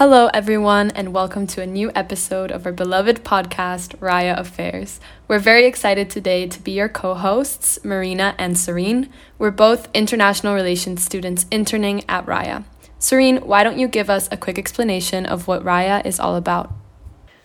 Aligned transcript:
Hello, 0.00 0.30
everyone, 0.32 0.90
and 0.92 1.12
welcome 1.12 1.46
to 1.48 1.60
a 1.60 1.66
new 1.66 1.92
episode 1.94 2.50
of 2.50 2.64
our 2.64 2.72
beloved 2.72 3.22
podcast, 3.22 3.94
RAIA 4.00 4.34
Affairs. 4.34 4.98
We're 5.28 5.38
very 5.38 5.66
excited 5.66 6.08
today 6.08 6.46
to 6.46 6.58
be 6.58 6.70
your 6.70 6.88
co 6.88 7.12
hosts, 7.12 7.78
Marina 7.84 8.34
and 8.38 8.56
Serene. 8.56 9.10
We're 9.36 9.50
both 9.50 9.90
international 9.92 10.54
relations 10.54 11.04
students 11.04 11.44
interning 11.50 12.02
at 12.08 12.24
RAIA. 12.26 12.64
Serene, 12.98 13.42
why 13.42 13.62
don't 13.62 13.78
you 13.78 13.88
give 13.88 14.08
us 14.08 14.26
a 14.32 14.38
quick 14.38 14.58
explanation 14.58 15.26
of 15.26 15.46
what 15.46 15.62
RAIA 15.62 16.00
is 16.06 16.18
all 16.18 16.34
about? 16.34 16.72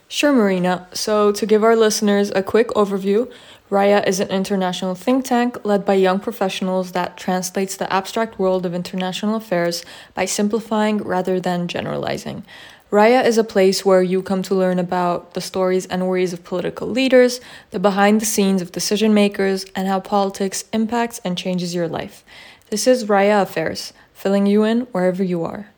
Sure, 0.08 0.32
Marina. 0.32 0.88
So, 0.94 1.34
to 1.34 1.46
give 1.46 1.62
our 1.62 1.76
listeners 1.76 2.32
a 2.34 2.42
quick 2.42 2.70
overview, 2.70 3.30
RAIA 3.72 4.06
is 4.06 4.20
an 4.20 4.30
international 4.30 4.94
think 4.94 5.26
tank 5.26 5.66
led 5.66 5.86
by 5.86 5.96
young 5.96 6.20
professionals 6.20 6.92
that 6.92 7.18
translates 7.18 7.76
the 7.76 7.92
abstract 7.92 8.38
world 8.38 8.64
of 8.64 8.76
international 8.76 9.36
affairs 9.36 9.84
by 10.14 10.26
simplifying 10.26 11.00
rather 11.00 11.40
than 11.40 11.68
generalizing. 11.68 12.46
RAIA 12.92 13.26
is 13.26 13.40
a 13.40 13.44
place 13.44 13.84
where 13.84 14.04
you 14.04 14.22
come 14.22 14.44
to 14.44 14.54
learn 14.54 14.78
about 14.78 15.34
the 15.34 15.42
stories 15.42 15.88
and 15.88 16.08
worries 16.08 16.32
of 16.32 16.44
political 16.44 16.88
leaders, 16.88 17.42
the 17.72 17.80
behind 17.80 18.22
the 18.22 18.26
scenes 18.26 18.62
of 18.62 18.72
decision 18.72 19.16
makers, 19.16 19.66
and 19.76 19.88
how 19.88 20.00
politics 20.00 20.66
impacts 20.72 21.20
and 21.26 21.36
changes 21.36 21.74
your 21.74 21.88
life. 21.88 22.24
This 22.70 22.86
is 22.86 23.10
RAIA 23.10 23.42
Affairs, 23.42 23.94
filling 24.14 24.46
you 24.46 24.64
in 24.64 24.82
wherever 24.92 25.24
you 25.24 25.44
are. 25.44 25.72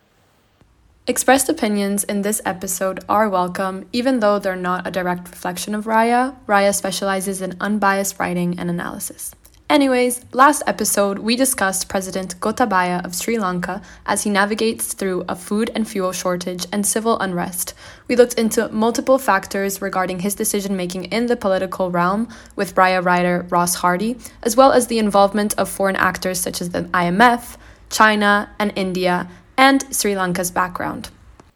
Expressed 1.10 1.48
opinions 1.48 2.04
in 2.04 2.22
this 2.22 2.42
episode 2.44 3.00
are 3.08 3.30
welcome, 3.30 3.88
even 3.94 4.20
though 4.20 4.40
they're 4.40 4.58
not 4.58 4.86
a 4.86 4.92
direct 4.92 5.30
reflection 5.30 5.74
of 5.74 5.88
RAIA. 5.88 6.36
RAIA 6.48 6.74
specializes 6.74 7.42
in 7.42 7.56
unbiased 7.62 8.20
writing 8.20 8.60
and 8.60 8.70
analysis. 8.70 9.34
Anyways, 9.70 10.26
last 10.34 10.64
episode 10.68 11.20
we 11.20 11.38
discussed 11.38 11.88
President 11.88 12.38
Gotabaya 12.42 13.06
of 13.06 13.16
Sri 13.16 13.40
Lanka 13.40 13.82
as 14.06 14.24
he 14.24 14.30
navigates 14.30 14.94
through 14.94 15.24
a 15.30 15.36
food 15.38 15.72
and 15.74 15.88
fuel 15.88 16.12
shortage 16.12 16.66
and 16.74 16.86
civil 16.86 17.18
unrest. 17.20 17.74
We 18.10 18.18
looked 18.18 18.34
into 18.34 18.68
multiple 18.68 19.18
factors 19.18 19.82
regarding 19.82 20.20
his 20.20 20.36
decision 20.36 20.76
making 20.76 21.06
in 21.06 21.28
the 21.28 21.38
political 21.38 21.90
realm 21.90 22.28
with 22.58 22.76
RAIA 22.76 23.02
writer 23.02 23.46
Ross 23.50 23.76
Hardy, 23.76 24.18
as 24.44 24.58
well 24.58 24.74
as 24.74 24.88
the 24.88 25.00
involvement 25.00 25.58
of 25.58 25.70
foreign 25.70 25.96
actors 25.96 26.42
such 26.42 26.60
as 26.60 26.72
the 26.72 26.84
IMF, 26.84 27.56
China, 27.90 28.50
and 28.60 28.74
India, 28.76 29.30
and 29.58 29.84
Sri 29.94 30.16
Lanka's 30.16 30.52
background. 30.52 31.10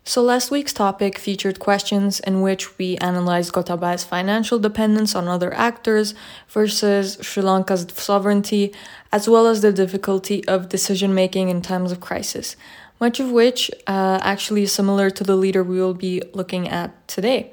So, 0.03 0.23
last 0.23 0.49
week's 0.49 0.73
topic 0.73 1.19
featured 1.19 1.59
questions 1.59 2.19
in 2.21 2.41
which 2.41 2.77
we 2.79 2.97
analyzed 2.97 3.53
Gotabaya's 3.53 4.03
financial 4.03 4.57
dependence 4.57 5.13
on 5.13 5.27
other 5.27 5.53
actors 5.53 6.15
versus 6.49 7.19
Sri 7.21 7.43
Lanka's 7.43 7.85
sovereignty, 7.93 8.73
as 9.11 9.29
well 9.29 9.45
as 9.45 9.61
the 9.61 9.71
difficulty 9.71 10.43
of 10.47 10.69
decision 10.69 11.13
making 11.13 11.49
in 11.49 11.61
times 11.61 11.91
of 11.91 11.99
crisis, 11.99 12.55
much 12.99 13.19
of 13.19 13.31
which 13.31 13.69
uh, 13.85 14.19
actually 14.23 14.63
is 14.63 14.71
similar 14.71 15.11
to 15.11 15.23
the 15.23 15.35
leader 15.35 15.63
we 15.63 15.79
will 15.79 15.93
be 15.93 16.23
looking 16.33 16.67
at 16.67 17.07
today. 17.07 17.51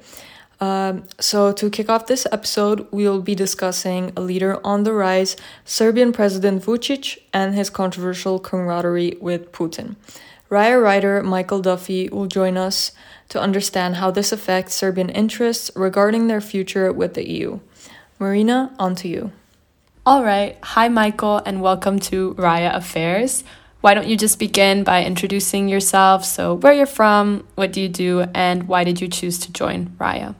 Um, 0.59 1.03
so, 1.19 1.51
to 1.51 1.69
kick 1.69 1.87
off 1.87 2.07
this 2.07 2.25
episode, 2.31 2.87
we 2.91 3.07
will 3.07 3.21
be 3.21 3.35
discussing 3.35 4.11
a 4.17 4.21
leader 4.21 4.59
on 4.65 4.83
the 4.83 4.93
rise, 4.93 5.37
Serbian 5.65 6.11
President 6.11 6.63
Vucic, 6.63 7.19
and 7.31 7.53
his 7.53 7.69
controversial 7.69 8.39
camaraderie 8.39 9.17
with 9.21 9.51
Putin. 9.51 9.95
RAIA 10.49 10.81
writer 10.81 11.21
Michael 11.21 11.61
Duffy 11.61 12.09
will 12.09 12.25
join 12.25 12.57
us 12.57 12.91
to 13.29 13.39
understand 13.39 13.97
how 13.97 14.09
this 14.09 14.31
affects 14.31 14.73
Serbian 14.73 15.09
interests 15.09 15.69
regarding 15.75 16.25
their 16.25 16.41
future 16.41 16.91
with 16.91 17.13
the 17.13 17.29
EU. 17.29 17.59
Marina, 18.17 18.73
on 18.79 18.95
to 18.95 19.07
you. 19.07 19.31
All 20.07 20.23
right. 20.23 20.57
Hi, 20.63 20.87
Michael, 20.89 21.37
and 21.45 21.61
welcome 21.61 21.99
to 21.99 22.33
RAIA 22.33 22.75
Affairs. 22.75 23.43
Why 23.81 23.93
don't 23.93 24.07
you 24.07 24.17
just 24.17 24.39
begin 24.39 24.83
by 24.83 25.05
introducing 25.05 25.69
yourself? 25.69 26.25
So, 26.25 26.55
where 26.55 26.73
you're 26.73 26.87
from, 26.87 27.45
what 27.53 27.71
do 27.71 27.79
you 27.79 27.87
do, 27.87 28.25
and 28.33 28.67
why 28.67 28.83
did 28.83 28.99
you 28.99 29.07
choose 29.07 29.37
to 29.39 29.53
join 29.53 29.95
RAIA? 29.99 30.33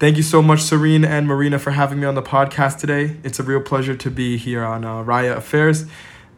Thank 0.00 0.16
you 0.16 0.24
so 0.24 0.42
much, 0.42 0.62
Serene 0.62 1.04
and 1.04 1.28
Marina, 1.28 1.60
for 1.60 1.70
having 1.70 2.00
me 2.00 2.06
on 2.06 2.16
the 2.16 2.22
podcast 2.22 2.78
today. 2.78 3.16
It's 3.22 3.38
a 3.38 3.44
real 3.44 3.60
pleasure 3.60 3.94
to 3.94 4.10
be 4.10 4.38
here 4.38 4.64
on 4.64 4.84
uh, 4.84 5.04
RAIA 5.04 5.36
Affairs. 5.36 5.84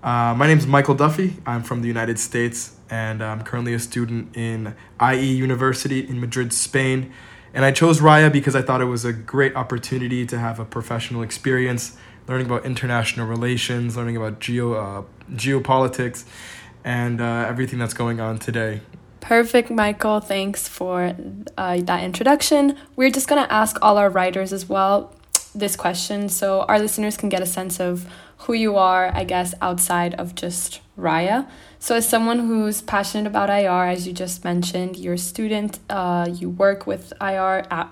Uh, 0.02 0.34
my 0.36 0.48
name 0.48 0.58
is 0.58 0.66
Michael 0.66 0.96
Duffy. 0.96 1.36
I'm 1.46 1.62
from 1.62 1.80
the 1.80 1.86
United 1.86 2.18
States 2.18 2.74
and 2.90 3.22
I'm 3.22 3.44
currently 3.44 3.72
a 3.72 3.78
student 3.78 4.36
in 4.36 4.74
IE 5.00 5.32
University 5.32 6.00
in 6.00 6.20
Madrid, 6.20 6.52
Spain. 6.52 7.12
And 7.54 7.64
I 7.64 7.70
chose 7.70 8.00
RAIA 8.00 8.28
because 8.30 8.56
I 8.56 8.62
thought 8.62 8.80
it 8.80 8.86
was 8.86 9.04
a 9.04 9.12
great 9.12 9.54
opportunity 9.54 10.26
to 10.26 10.38
have 10.38 10.58
a 10.58 10.64
professional 10.64 11.22
experience, 11.22 11.96
learning 12.26 12.46
about 12.46 12.64
international 12.64 13.28
relations, 13.28 13.96
learning 13.96 14.16
about 14.16 14.40
geo 14.40 14.72
uh, 14.72 15.02
geopolitics, 15.34 16.24
and 16.82 17.20
uh, 17.20 17.44
everything 17.46 17.78
that's 17.78 17.94
going 17.94 18.20
on 18.20 18.38
today. 18.38 18.80
Perfect, 19.20 19.70
Michael. 19.70 20.18
Thanks 20.18 20.66
for 20.66 21.14
uh, 21.56 21.80
that 21.80 22.02
introduction. 22.02 22.76
We're 22.96 23.10
just 23.10 23.28
going 23.28 23.44
to 23.44 23.52
ask 23.52 23.78
all 23.80 23.98
our 23.98 24.10
writers 24.10 24.52
as 24.52 24.68
well 24.68 25.14
this 25.54 25.76
question 25.76 26.28
so 26.28 26.62
our 26.62 26.78
listeners 26.78 27.16
can 27.16 27.28
get 27.28 27.42
a 27.42 27.46
sense 27.46 27.78
of 27.78 28.06
who 28.42 28.52
you 28.52 28.76
are, 28.76 29.10
I 29.14 29.24
guess, 29.24 29.54
outside 29.60 30.14
of 30.14 30.34
just 30.34 30.80
RAIA. 30.96 31.48
So, 31.78 31.96
as 31.96 32.08
someone 32.08 32.40
who's 32.40 32.82
passionate 32.82 33.26
about 33.26 33.50
IR, 33.50 33.84
as 33.88 34.06
you 34.06 34.12
just 34.12 34.44
mentioned, 34.44 34.96
you're 34.96 35.14
a 35.14 35.18
student, 35.18 35.78
uh, 35.88 36.28
you 36.30 36.48
work 36.48 36.86
with 36.86 37.12
IR 37.20 37.66
at, 37.70 37.88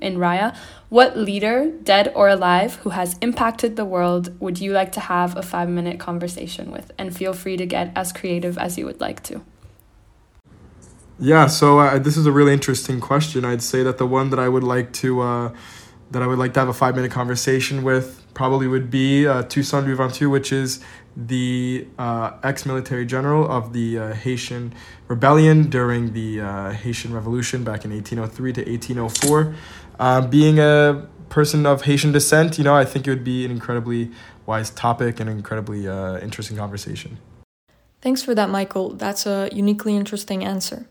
in 0.00 0.18
RAIA. 0.18 0.54
What 0.88 1.16
leader, 1.16 1.70
dead 1.70 2.12
or 2.14 2.28
alive, 2.28 2.76
who 2.76 2.90
has 2.90 3.16
impacted 3.20 3.76
the 3.76 3.84
world 3.84 4.38
would 4.40 4.60
you 4.60 4.72
like 4.72 4.92
to 4.92 5.00
have 5.00 5.36
a 5.36 5.42
five 5.42 5.68
minute 5.68 5.98
conversation 5.98 6.70
with? 6.70 6.90
And 6.98 7.16
feel 7.16 7.32
free 7.32 7.56
to 7.56 7.66
get 7.66 7.92
as 7.96 8.12
creative 8.12 8.58
as 8.58 8.76
you 8.76 8.84
would 8.86 9.00
like 9.00 9.22
to. 9.24 9.42
Yeah, 11.18 11.46
so 11.46 11.78
uh, 11.78 11.98
this 11.98 12.16
is 12.16 12.26
a 12.26 12.32
really 12.32 12.52
interesting 12.52 13.00
question. 13.00 13.44
I'd 13.44 13.62
say 13.62 13.82
that 13.84 13.98
the 13.98 14.06
one 14.06 14.30
that 14.30 14.40
I 14.40 14.48
would 14.48 14.64
like 14.64 14.92
to 14.94 15.20
uh, 15.20 15.52
that 16.10 16.22
I 16.22 16.26
would 16.26 16.38
like 16.38 16.54
to 16.54 16.60
have 16.60 16.68
a 16.68 16.74
five 16.74 16.96
minute 16.96 17.12
conversation 17.12 17.82
with 17.84 18.21
probably 18.34 18.66
would 18.66 18.90
be 18.90 19.26
uh, 19.26 19.42
Toussaint 19.42 19.86
Louverture, 19.86 20.28
which 20.28 20.52
is 20.52 20.80
the 21.16 21.86
uh, 21.98 22.32
ex-military 22.42 23.04
general 23.04 23.50
of 23.50 23.72
the 23.72 23.98
uh, 23.98 24.14
Haitian 24.14 24.74
rebellion 25.08 25.68
during 25.68 26.12
the 26.12 26.40
uh, 26.40 26.70
Haitian 26.70 27.12
Revolution 27.12 27.64
back 27.64 27.84
in 27.84 27.90
1803 27.90 28.52
to 28.54 28.60
1804. 28.60 29.54
Um, 29.98 30.30
being 30.30 30.58
a 30.58 31.06
person 31.28 31.66
of 31.66 31.82
Haitian 31.82 32.12
descent, 32.12 32.58
you 32.58 32.64
know, 32.64 32.74
I 32.74 32.84
think 32.84 33.06
it 33.06 33.10
would 33.10 33.24
be 33.24 33.44
an 33.44 33.50
incredibly 33.50 34.10
wise 34.46 34.70
topic 34.70 35.20
and 35.20 35.28
an 35.28 35.36
incredibly 35.36 35.86
uh, 35.86 36.18
interesting 36.18 36.56
conversation. 36.56 37.18
Thanks 38.00 38.22
for 38.22 38.34
that, 38.34 38.50
Michael. 38.50 38.90
That's 38.90 39.26
a 39.26 39.48
uniquely 39.52 39.96
interesting 39.96 40.44
answer. 40.44 40.86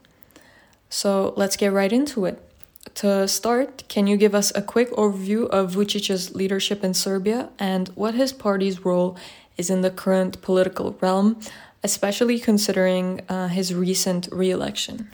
So 0.90 1.34
let's 1.35 1.58
get 1.58 1.73
right 1.73 1.91
into 1.91 2.25
it. 2.25 2.50
To 2.95 3.27
start, 3.27 3.83
can 3.87 4.07
you 4.07 4.17
give 4.17 4.35
us 4.35 4.51
a 4.55 4.61
quick 4.61 4.91
overview 4.91 5.47
of 5.49 5.73
Vucic's 5.73 6.35
leadership 6.35 6.83
in 6.83 6.93
Serbia 6.93 7.49
and 7.57 7.87
what 7.89 8.15
his 8.15 8.33
party's 8.33 8.83
role 8.83 9.17
is 9.57 9.69
in 9.69 9.81
the 9.81 9.91
current 9.91 10.41
political 10.41 10.97
realm, 10.99 11.39
especially 11.83 12.39
considering 12.39 13.21
uh, 13.29 13.47
his 13.47 13.73
recent 13.73 14.27
re 14.31 14.49
election? 14.49 15.09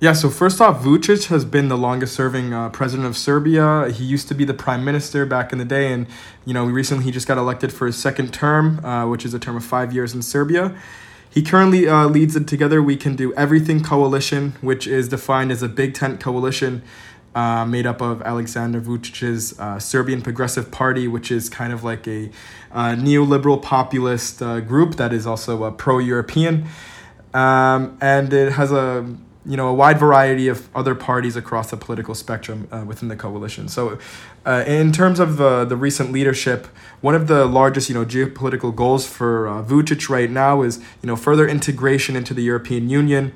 Yeah, 0.00 0.14
so 0.14 0.30
first 0.30 0.60
off, 0.60 0.82
Vucic 0.82 1.26
has 1.26 1.44
been 1.44 1.68
the 1.68 1.78
longest 1.78 2.14
serving 2.14 2.52
uh, 2.52 2.70
president 2.70 3.06
of 3.06 3.16
Serbia. 3.16 3.88
He 3.88 4.04
used 4.04 4.26
to 4.26 4.34
be 4.34 4.44
the 4.44 4.54
prime 4.54 4.84
minister 4.84 5.24
back 5.24 5.52
in 5.52 5.58
the 5.58 5.64
day, 5.64 5.92
and, 5.92 6.08
you 6.44 6.52
know, 6.52 6.64
recently 6.64 7.04
he 7.04 7.12
just 7.12 7.28
got 7.28 7.38
elected 7.38 7.72
for 7.72 7.86
his 7.86 7.96
second 7.96 8.34
term, 8.34 8.84
uh, 8.84 9.06
which 9.06 9.24
is 9.24 9.32
a 9.32 9.38
term 9.38 9.54
of 9.56 9.64
five 9.64 9.92
years 9.92 10.12
in 10.12 10.20
Serbia. 10.20 10.74
He 11.32 11.40
currently 11.40 11.88
uh, 11.88 12.08
leads 12.08 12.36
it 12.36 12.46
Together 12.46 12.82
We 12.82 12.94
Can 12.94 13.16
Do 13.16 13.32
Everything 13.34 13.82
coalition, 13.82 14.52
which 14.60 14.86
is 14.86 15.08
defined 15.08 15.50
as 15.50 15.62
a 15.62 15.68
big 15.68 15.94
tent 15.94 16.20
coalition 16.20 16.82
uh, 17.34 17.64
made 17.64 17.86
up 17.86 18.02
of 18.02 18.20
Alexander 18.20 18.82
Vucic's 18.82 19.58
uh, 19.58 19.78
Serbian 19.78 20.20
Progressive 20.20 20.70
Party, 20.70 21.08
which 21.08 21.30
is 21.30 21.48
kind 21.48 21.72
of 21.72 21.82
like 21.82 22.06
a 22.06 22.30
uh, 22.70 22.90
neoliberal 22.90 23.62
populist 23.62 24.42
uh, 24.42 24.60
group 24.60 24.96
that 24.96 25.14
is 25.14 25.26
also 25.26 25.64
a 25.64 25.72
pro 25.72 25.96
European. 25.96 26.66
Um, 27.32 27.96
and 28.02 28.30
it 28.30 28.52
has 28.52 28.70
a 28.70 29.16
you 29.44 29.56
know 29.56 29.68
a 29.68 29.74
wide 29.74 29.98
variety 29.98 30.48
of 30.48 30.68
other 30.74 30.94
parties 30.94 31.36
across 31.36 31.70
the 31.70 31.76
political 31.76 32.14
spectrum 32.14 32.68
uh, 32.70 32.84
within 32.86 33.08
the 33.08 33.16
coalition. 33.16 33.68
So, 33.68 33.98
uh, 34.46 34.64
in 34.66 34.92
terms 34.92 35.18
of 35.18 35.36
the 35.36 35.64
the 35.64 35.76
recent 35.76 36.12
leadership, 36.12 36.68
one 37.00 37.14
of 37.14 37.26
the 37.26 37.46
largest 37.46 37.88
you 37.88 37.94
know 37.94 38.04
geopolitical 38.04 38.74
goals 38.74 39.06
for 39.06 39.48
uh, 39.48 39.62
Vucic 39.62 40.08
right 40.08 40.30
now 40.30 40.62
is 40.62 40.78
you 41.02 41.06
know 41.06 41.16
further 41.16 41.48
integration 41.48 42.14
into 42.14 42.34
the 42.34 42.42
European 42.42 42.88
Union, 42.88 43.32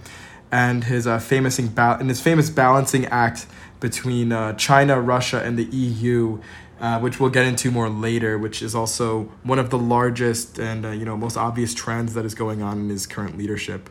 and 0.52 0.84
his 0.84 1.06
uh, 1.06 1.18
famous 1.18 1.58
ba- 1.60 1.96
and 1.98 2.08
his 2.08 2.20
famous 2.20 2.50
balancing 2.50 3.06
act 3.06 3.46
between 3.80 4.32
uh, 4.32 4.52
China, 4.54 5.00
Russia, 5.00 5.42
and 5.42 5.58
the 5.58 5.64
EU. 5.64 6.40
Uh, 6.78 7.00
which 7.00 7.18
we'll 7.18 7.30
get 7.30 7.46
into 7.46 7.70
more 7.70 7.88
later, 7.88 8.36
which 8.36 8.60
is 8.60 8.74
also 8.74 9.32
one 9.44 9.58
of 9.58 9.70
the 9.70 9.78
largest 9.78 10.58
and 10.58 10.84
uh, 10.84 10.90
you 10.90 11.06
know 11.06 11.16
most 11.16 11.38
obvious 11.38 11.72
trends 11.72 12.12
that 12.12 12.26
is 12.26 12.34
going 12.34 12.60
on 12.60 12.78
in 12.78 12.90
his 12.90 13.06
current 13.06 13.38
leadership. 13.38 13.88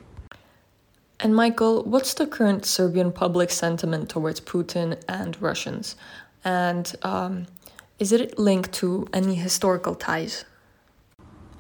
And 1.20 1.36
Michael, 1.36 1.84
what's 1.84 2.14
the 2.14 2.28
current 2.28 2.66
Serbian 2.66 3.12
public 3.12 3.50
sentiment 3.50 4.10
towards 4.10 4.42
Putin 4.42 5.02
and 5.08 5.42
Russians? 5.42 5.96
And 6.44 6.94
um, 7.04 7.48
is 8.00 8.12
it 8.12 8.38
linked 8.38 8.74
to 8.74 9.08
any 9.14 9.36
historical 9.36 9.96
ties? 9.96 10.46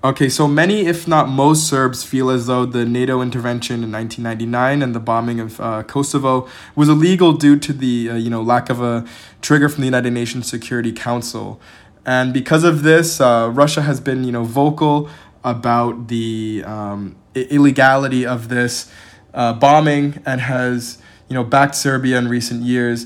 Okay, 0.04 0.30
so 0.30 0.48
many, 0.48 0.86
if 0.86 1.07
not 1.07 1.30
most, 1.30 1.68
Serbs 1.68 2.04
feel 2.04 2.30
as 2.30 2.46
though 2.46 2.63
the 2.66 2.86
NATO 2.86 3.22
intervention 3.24 3.84
in 3.84 3.92
1999 3.92 4.84
and 4.84 4.94
the 4.94 5.00
bombing 5.00 5.40
of 5.40 5.60
uh, 5.60 5.81
Kosovo 5.81 6.48
was 6.75 6.90
illegal 6.90 7.34
due 7.34 7.57
to 7.57 7.74
the 7.74 8.12
uh, 8.12 8.16
you 8.16 8.30
know 8.30 8.44
lack 8.44 8.69
of 8.69 8.84
a 8.84 9.04
trigger 9.42 9.68
from 9.68 9.81
the 9.81 9.88
United 9.88 10.13
Nations 10.13 10.48
Security 10.48 10.92
Council, 10.92 11.60
and 12.06 12.36
because 12.36 12.63
of 12.63 12.84
this, 12.84 13.19
uh, 13.19 13.50
Russia 13.52 13.81
has 13.81 14.00
been 14.00 14.24
you 14.24 14.31
know 14.31 14.44
vocal 14.44 15.10
about 15.44 16.07
the 16.07 16.62
um, 16.68 17.16
illegality 17.34 18.28
of 18.28 18.50
this 18.50 18.92
uh, 19.36 19.54
bombing 19.54 20.24
and 20.26 20.42
has 20.42 20.98
you 21.30 21.36
know 21.36 21.44
backed 21.44 21.76
Serbia 21.76 22.18
in 22.18 22.28
recent 22.28 22.64
years. 22.64 23.06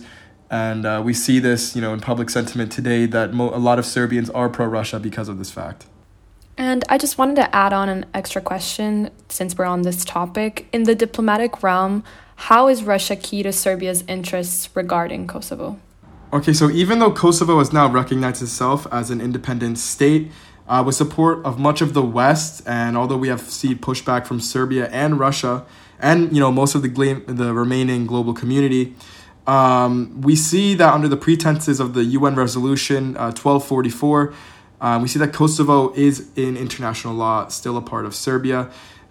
And 0.52 0.84
uh, 0.84 1.02
we 1.06 1.14
see 1.14 1.38
this, 1.38 1.76
you 1.76 1.82
know, 1.82 1.94
in 1.94 2.00
public 2.00 2.30
sentiment 2.32 2.72
today 2.72 3.06
that 3.06 3.34
mo- 3.34 3.54
a 3.54 3.60
lot 3.60 3.78
of 3.78 3.86
Serbians 3.86 4.32
are 4.32 4.50
pro-Russia 4.50 5.00
because 5.00 5.30
of 5.30 5.38
this 5.38 5.52
fact. 5.52 5.86
And 6.58 6.84
I 6.90 6.98
just 6.98 7.20
wanted 7.20 7.36
to 7.36 7.56
add 7.56 7.72
on 7.72 7.88
an 7.88 8.08
extra 8.16 8.42
question 8.42 9.12
since 9.30 9.56
we're 9.56 9.66
on 9.66 9.84
this 9.84 10.04
topic. 10.04 10.68
In 10.74 10.84
the 10.84 10.96
diplomatic 10.96 11.62
realm, 11.62 12.04
how 12.36 12.68
is 12.68 12.84
Russia 12.84 13.16
key 13.16 13.44
to 13.44 13.54
Serbia's 13.54 14.04
interests 14.08 14.70
regarding 14.76 15.28
Kosovo? 15.28 15.80
Okay, 16.34 16.54
so 16.54 16.70
even 16.72 16.98
though 16.98 17.12
Kosovo 17.12 17.60
has 17.60 17.72
now 17.72 17.88
recognized 17.88 18.42
itself 18.42 18.88
as 18.92 19.12
an 19.12 19.22
independent 19.22 19.78
state, 19.78 20.32
uh, 20.68 20.84
with 20.86 20.96
support 20.96 21.44
of 21.44 21.60
much 21.60 21.82
of 21.82 21.94
the 21.94 22.04
West, 22.04 22.62
and 22.68 22.96
although 22.96 23.18
we 23.18 23.28
have 23.28 23.42
seen 23.42 23.78
pushback 23.78 24.26
from 24.26 24.40
Serbia 24.40 24.88
and 24.90 25.20
Russia, 25.20 25.66
and 26.00 26.34
you 26.34 26.40
know 26.40 26.52
most 26.52 26.76
of 26.76 26.82
the 26.82 26.90
the 27.28 27.54
remaining 27.54 28.06
global 28.06 28.34
community, 28.34 28.96
um, 29.48 30.22
we 30.22 30.36
see 30.36 30.74
that 30.76 30.94
under 30.94 31.08
the 31.08 31.18
pretenses 31.18 31.80
of 31.80 31.94
the 31.94 32.04
UN 32.04 32.36
resolution 32.36 33.18
uh, 33.18 33.32
1244 33.32 34.34
um, 34.82 35.02
we 35.02 35.08
see 35.08 35.20
that 35.20 35.34
Kosovo 35.34 35.94
is 35.94 36.30
in 36.36 36.56
international 36.56 37.14
law 37.14 37.48
still 37.48 37.76
a 37.78 37.82
part 37.82 38.06
of 38.06 38.16
Serbia, 38.16 38.70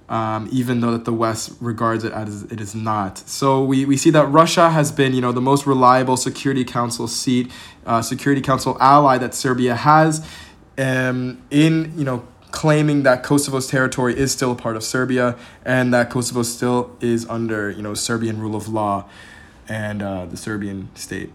um, 0.09 0.49
even 0.51 0.81
though 0.81 0.93
that 0.93 1.05
the 1.05 1.13
West 1.13 1.53
regards 1.61 2.05
it 2.05 2.13
as 2.13 2.45
it 2.45 2.61
is 2.61 2.75
not. 2.75 3.19
So 3.19 3.63
we, 3.63 3.85
we 3.85 3.97
see 3.97 4.11
that 4.11 4.27
Russia 4.27 4.71
has 4.71 4.91
been, 4.91 5.15
you 5.15 5.21
know, 5.21 5.33
the 5.33 5.43
most 5.43 5.67
reliable 5.67 6.17
Security 6.17 6.65
Council 6.65 7.07
seat, 7.07 7.51
uh, 7.85 8.01
Security 8.01 8.41
Council 8.41 8.79
ally 8.81 9.19
that 9.19 9.35
Serbia 9.35 9.75
has, 9.75 10.27
um, 10.79 11.43
in 11.51 11.93
you 11.99 12.05
know 12.05 12.27
claiming 12.51 13.03
that 13.03 13.23
Kosovo's 13.23 13.67
territory 13.67 14.19
is 14.19 14.33
still 14.33 14.53
a 14.53 14.57
part 14.57 14.77
of 14.77 14.83
Serbia 14.83 15.37
and 15.65 15.93
that 15.93 16.11
Kosovo 16.11 16.43
still 16.43 16.97
is 17.01 17.27
under 17.29 17.71
you 17.71 17.83
know 17.83 17.95
Serbian 17.95 18.41
rule 18.41 18.57
of 18.57 18.69
law 18.69 19.05
and 19.69 20.03
uh, 20.03 20.27
the 20.27 20.37
Serbian 20.37 20.89
state. 20.95 21.31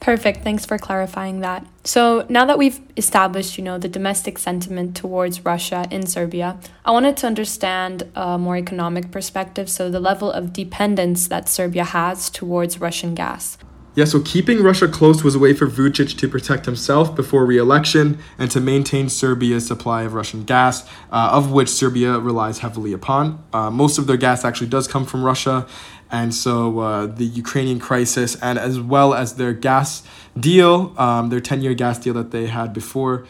Perfect. 0.00 0.44
Thanks 0.44 0.64
for 0.64 0.78
clarifying 0.78 1.40
that. 1.40 1.66
So, 1.82 2.24
now 2.28 2.44
that 2.44 2.56
we've 2.56 2.80
established, 2.96 3.58
you 3.58 3.64
know, 3.64 3.78
the 3.78 3.88
domestic 3.88 4.38
sentiment 4.38 4.96
towards 4.96 5.44
Russia 5.44 5.86
in 5.90 6.06
Serbia, 6.06 6.58
I 6.84 6.92
wanted 6.92 7.16
to 7.18 7.26
understand 7.26 8.04
a 8.14 8.38
more 8.38 8.56
economic 8.56 9.10
perspective, 9.10 9.68
so 9.68 9.90
the 9.90 9.98
level 9.98 10.30
of 10.30 10.52
dependence 10.52 11.26
that 11.28 11.48
Serbia 11.48 11.84
has 11.84 12.30
towards 12.30 12.80
Russian 12.80 13.14
gas. 13.16 13.58
Yeah, 13.98 14.04
so 14.04 14.20
keeping 14.20 14.62
Russia 14.62 14.86
close 14.86 15.24
was 15.24 15.34
a 15.34 15.40
way 15.40 15.52
for 15.54 15.66
Vucic 15.66 16.16
to 16.18 16.28
protect 16.28 16.66
himself 16.66 17.16
before 17.16 17.44
re 17.44 17.58
election 17.58 18.20
and 18.38 18.48
to 18.52 18.60
maintain 18.60 19.08
Serbia's 19.08 19.66
supply 19.66 20.02
of 20.02 20.14
Russian 20.14 20.44
gas, 20.44 20.88
uh, 21.10 21.30
of 21.32 21.50
which 21.50 21.68
Serbia 21.68 22.20
relies 22.20 22.60
heavily 22.60 22.92
upon. 22.92 23.42
Uh, 23.52 23.72
most 23.72 23.98
of 23.98 24.06
their 24.06 24.16
gas 24.16 24.44
actually 24.44 24.68
does 24.68 24.86
come 24.86 25.04
from 25.04 25.24
Russia, 25.24 25.66
and 26.12 26.32
so 26.32 26.78
uh, 26.78 27.06
the 27.06 27.24
Ukrainian 27.24 27.80
crisis, 27.80 28.36
and 28.40 28.56
as 28.56 28.78
well 28.78 29.14
as 29.14 29.34
their 29.34 29.52
gas 29.52 30.04
deal, 30.38 30.94
um, 30.96 31.30
their 31.30 31.40
10 31.40 31.62
year 31.62 31.74
gas 31.74 31.98
deal 31.98 32.14
that 32.14 32.30
they 32.30 32.46
had 32.46 32.72
before, 32.72 33.26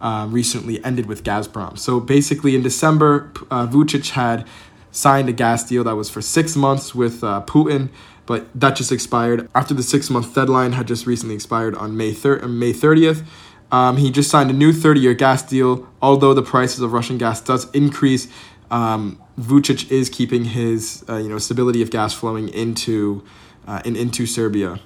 uh, 0.00 0.26
recently 0.30 0.82
ended 0.86 1.04
with 1.04 1.22
Gazprom. 1.22 1.78
So 1.78 2.00
basically, 2.00 2.56
in 2.56 2.62
December, 2.62 3.30
uh, 3.50 3.66
Vucic 3.66 4.08
had 4.12 4.46
signed 4.90 5.28
a 5.28 5.32
gas 5.32 5.68
deal 5.68 5.84
that 5.84 5.96
was 5.96 6.08
for 6.08 6.22
six 6.22 6.56
months 6.56 6.94
with 6.94 7.22
uh, 7.22 7.42
Putin, 7.46 7.90
but 8.28 8.46
that 8.54 8.76
just 8.76 8.92
expired 8.92 9.48
after 9.54 9.72
the 9.72 9.82
six 9.82 10.10
month 10.10 10.34
deadline 10.34 10.72
had 10.72 10.86
just 10.86 11.06
recently 11.06 11.34
expired 11.34 11.74
on 11.74 11.96
May, 11.96 12.12
thir- 12.12 12.46
May 12.46 12.74
30th. 12.74 13.24
Um, 13.72 13.96
he 13.96 14.10
just 14.10 14.30
signed 14.30 14.50
a 14.50 14.52
new 14.52 14.70
30 14.72 15.00
year 15.00 15.14
gas 15.14 15.42
deal, 15.42 15.88
although 16.02 16.34
the 16.34 16.42
prices 16.42 16.80
of 16.80 16.92
Russian 16.92 17.16
gas 17.16 17.40
does 17.40 17.70
increase. 17.70 18.28
Um, 18.70 19.20
Vucic 19.40 19.90
is 19.90 20.10
keeping 20.10 20.44
his 20.44 21.04
uh, 21.08 21.16
you 21.16 21.28
know 21.30 21.38
stability 21.38 21.80
of 21.80 21.90
gas 21.90 22.12
flowing 22.12 22.50
into 22.50 23.24
uh, 23.66 23.80
in, 23.86 23.96
into 23.96 24.26
Serbia. 24.26 24.78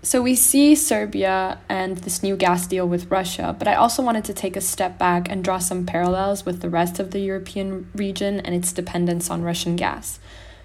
So 0.00 0.22
we 0.22 0.34
see 0.34 0.74
Serbia 0.74 1.58
and 1.68 1.98
this 1.98 2.22
new 2.22 2.36
gas 2.36 2.66
deal 2.66 2.88
with 2.88 3.10
Russia, 3.10 3.54
but 3.58 3.68
I 3.68 3.74
also 3.74 4.02
wanted 4.02 4.24
to 4.24 4.34
take 4.34 4.56
a 4.56 4.60
step 4.60 4.98
back 4.98 5.30
and 5.30 5.44
draw 5.44 5.58
some 5.58 5.84
parallels 5.84 6.46
with 6.46 6.60
the 6.60 6.70
rest 6.70 6.98
of 6.98 7.10
the 7.10 7.20
European 7.20 7.90
region 7.94 8.40
and 8.40 8.54
its 8.54 8.72
dependence 8.72 9.30
on 9.30 9.42
Russian 9.42 9.76
gas. 9.76 10.18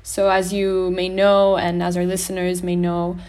So 0.10 0.32
as 0.32 0.52
you 0.52 0.90
may 0.90 1.08
know 1.08 1.56
and 1.56 1.84
as 1.84 1.96
our 1.96 2.04
listeners 2.04 2.64
may 2.64 2.76
know, 2.76 3.20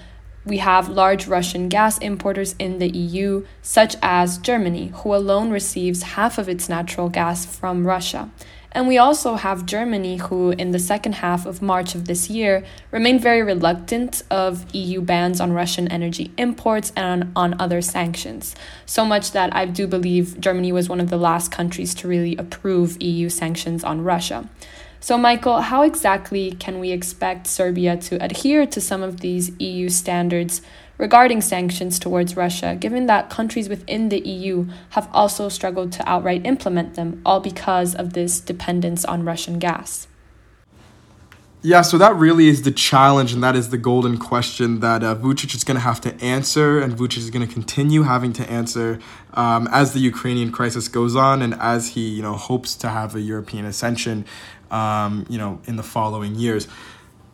we 0.46 0.56
have 0.56 0.88
large 0.88 1.26
Russian 1.26 1.68
gas 1.68 1.98
importers 1.98 2.54
in 2.58 2.78
the 2.78 2.88
EU, 2.88 3.44
such 3.60 3.96
as 4.00 4.38
Germany, 4.38 4.86
who 4.94 5.14
alone 5.14 5.50
receives 5.50 6.14
half 6.16 6.38
of 6.38 6.48
its 6.48 6.70
natural 6.70 7.10
gas 7.10 7.44
from 7.44 7.86
Russia. 7.86 8.30
And 8.72 8.88
we 8.88 8.96
also 8.96 9.34
have 9.34 9.66
Germany, 9.66 10.16
who 10.16 10.52
in 10.52 10.70
the 10.70 10.78
second 10.78 11.16
half 11.16 11.44
of 11.44 11.60
March 11.60 11.94
of 11.94 12.06
this 12.06 12.30
year 12.30 12.64
remained 12.90 13.20
very 13.20 13.42
reluctant 13.42 14.22
of 14.30 14.64
EU 14.74 15.02
bans 15.02 15.38
on 15.38 15.52
Russian 15.52 15.86
energy 15.88 16.32
imports 16.38 16.94
and 16.96 17.24
on, 17.36 17.52
on 17.52 17.60
other 17.60 17.82
sanctions. 17.82 18.54
So 18.86 19.04
much 19.04 19.32
that 19.32 19.54
I 19.54 19.66
do 19.66 19.86
believe 19.86 20.40
Germany 20.40 20.72
was 20.72 20.88
one 20.88 21.00
of 21.00 21.10
the 21.10 21.18
last 21.18 21.52
countries 21.52 21.94
to 21.96 22.08
really 22.08 22.36
approve 22.36 22.96
EU 23.02 23.28
sanctions 23.28 23.84
on 23.84 24.02
Russia. 24.02 24.48
So, 25.02 25.16
Michael, 25.16 25.62
how 25.62 25.80
exactly 25.80 26.52
can 26.52 26.78
we 26.78 26.90
expect 26.90 27.46
Serbia 27.46 27.96
to 27.96 28.22
adhere 28.22 28.66
to 28.66 28.80
some 28.82 29.02
of 29.02 29.20
these 29.20 29.50
EU 29.58 29.88
standards 29.88 30.60
regarding 30.98 31.40
sanctions 31.40 31.98
towards 31.98 32.36
Russia, 32.36 32.76
given 32.78 33.06
that 33.06 33.30
countries 33.30 33.70
within 33.70 34.10
the 34.10 34.20
EU 34.20 34.66
have 34.90 35.08
also 35.14 35.48
struggled 35.48 35.90
to 35.92 36.06
outright 36.06 36.44
implement 36.44 36.94
them, 36.94 37.22
all 37.24 37.40
because 37.40 37.94
of 37.94 38.12
this 38.12 38.40
dependence 38.40 39.06
on 39.06 39.24
Russian 39.24 39.58
gas. 39.58 40.06
Yeah, 41.62 41.82
so 41.82 41.98
that 41.98 42.14
really 42.16 42.48
is 42.48 42.62
the 42.62 42.70
challenge, 42.70 43.34
and 43.34 43.42
that 43.42 43.54
is 43.54 43.68
the 43.68 43.76
golden 43.76 44.16
question 44.16 44.80
that 44.80 45.02
uh, 45.02 45.14
Vucic 45.14 45.54
is 45.54 45.62
going 45.62 45.74
to 45.74 45.82
have 45.82 46.00
to 46.02 46.14
answer, 46.22 46.80
and 46.80 46.96
Vucic 46.96 47.18
is 47.18 47.28
going 47.28 47.46
to 47.46 47.52
continue 47.52 48.02
having 48.02 48.32
to 48.34 48.50
answer 48.50 48.98
um, 49.34 49.68
as 49.70 49.92
the 49.92 50.00
Ukrainian 50.00 50.52
crisis 50.52 50.88
goes 50.88 51.14
on, 51.14 51.42
and 51.42 51.54
as 51.54 51.88
he, 51.88 52.08
you 52.08 52.22
know, 52.22 52.32
hopes 52.32 52.74
to 52.76 52.88
have 52.88 53.14
a 53.14 53.20
European 53.20 53.66
ascension, 53.66 54.24
um, 54.70 55.26
you 55.28 55.38
know, 55.38 55.60
in 55.66 55.76
the 55.76 55.82
following 55.82 56.34
years. 56.34 56.66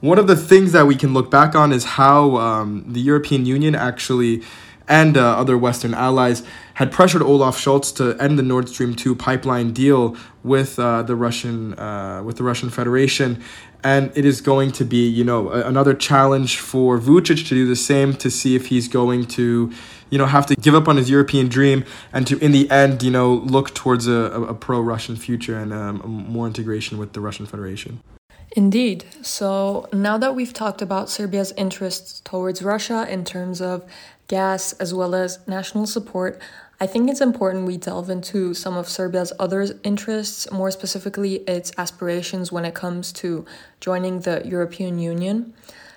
One 0.01 0.19
of 0.19 0.27
the 0.27 0.37
things 0.37 0.73
that 0.73 0.87
we 0.87 0.95
can 0.95 1.15
look 1.15 1.31
back 1.31 1.55
on 1.55 1.73
is 1.73 1.85
how 1.85 2.37
um, 2.37 2.85
the 2.87 3.01
European 3.01 3.47
Union 3.47 3.75
actually 3.75 4.43
and 4.89 5.17
uh, 5.17 5.37
other 5.37 5.59
Western 5.59 5.95
allies 5.95 6.43
had 6.75 6.93
pressured 6.93 7.23
Olaf 7.23 7.59
Scholz 7.59 7.95
to 7.97 8.21
end 8.23 8.39
the 8.39 8.43
Nord 8.43 8.69
Stream 8.69 8.95
2 8.95 9.17
pipeline 9.17 9.73
deal 9.73 10.17
with 10.45 10.79
uh, 10.79 11.03
the 11.03 11.17
Russian 11.17 11.75
uh, 11.79 12.23
with 12.25 12.37
the 12.37 12.45
Russian 12.45 12.71
Federation, 12.71 13.43
and 13.83 14.13
it 14.15 14.25
is 14.25 14.41
going 14.41 14.73
to 14.73 14.85
be 14.85 15.09
you 15.09 15.25
know 15.25 15.51
a- 15.51 15.67
another 15.67 15.95
challenge 15.95 16.59
for 16.59 16.99
Vucic 16.99 17.49
to 17.49 17.55
do 17.55 17.67
the 17.67 17.77
same 17.77 18.15
to 18.15 18.31
see 18.31 18.55
if 18.55 18.67
he's 18.67 18.89
going 18.89 19.27
to 19.27 19.73
you 20.11 20.19
know 20.19 20.27
have 20.27 20.47
to 20.47 20.55
give 20.57 20.75
up 20.75 20.89
on 20.89 20.97
his 20.97 21.11
European 21.11 21.49
dream 21.49 21.85
and 22.13 22.27
to 22.27 22.39
in 22.39 22.53
the 22.53 22.71
end 22.71 23.03
you 23.03 23.11
know 23.11 23.35
look 23.35 23.75
towards 23.75 24.07
a, 24.07 24.13
a, 24.13 24.55
pro 24.55 24.81
Russian 24.81 25.17
future 25.17 25.59
and 25.59 25.73
um, 25.73 26.27
more 26.29 26.47
integration 26.47 26.99
with 26.99 27.13
the 27.13 27.21
Russian 27.21 27.47
Federation. 27.47 28.01
Indeed. 28.53 29.05
So 29.23 29.89
now 29.93 30.17
that 30.19 30.35
we've 30.35 30.53
talked 30.53 30.81
about 30.81 31.11
Serbia's 31.11 31.53
interests 31.57 32.21
towards 32.25 32.63
Russia 32.63 33.07
in 33.09 33.25
terms 33.25 33.61
of 33.61 33.85
gas 34.29 34.73
as 34.75 34.95
well 34.95 35.15
as 35.15 35.47
national 35.47 35.87
support, 35.87 36.41
I 36.79 36.87
think 36.87 37.11
it's 37.11 37.21
important 37.23 37.67
we 37.67 37.79
delve 37.79 38.11
into 38.11 38.53
some 38.53 38.77
of 38.77 38.89
Serbia's 38.89 39.33
other 39.39 39.67
interests, 39.83 40.51
more 40.51 40.71
specifically 40.71 41.37
its 41.49 41.73
aspirations 41.79 42.53
when 42.53 42.65
it 42.65 42.75
comes 42.75 43.13
to 43.15 43.47
joining 43.81 44.21
the 44.21 44.43
European 44.45 44.99
Union. 44.99 45.55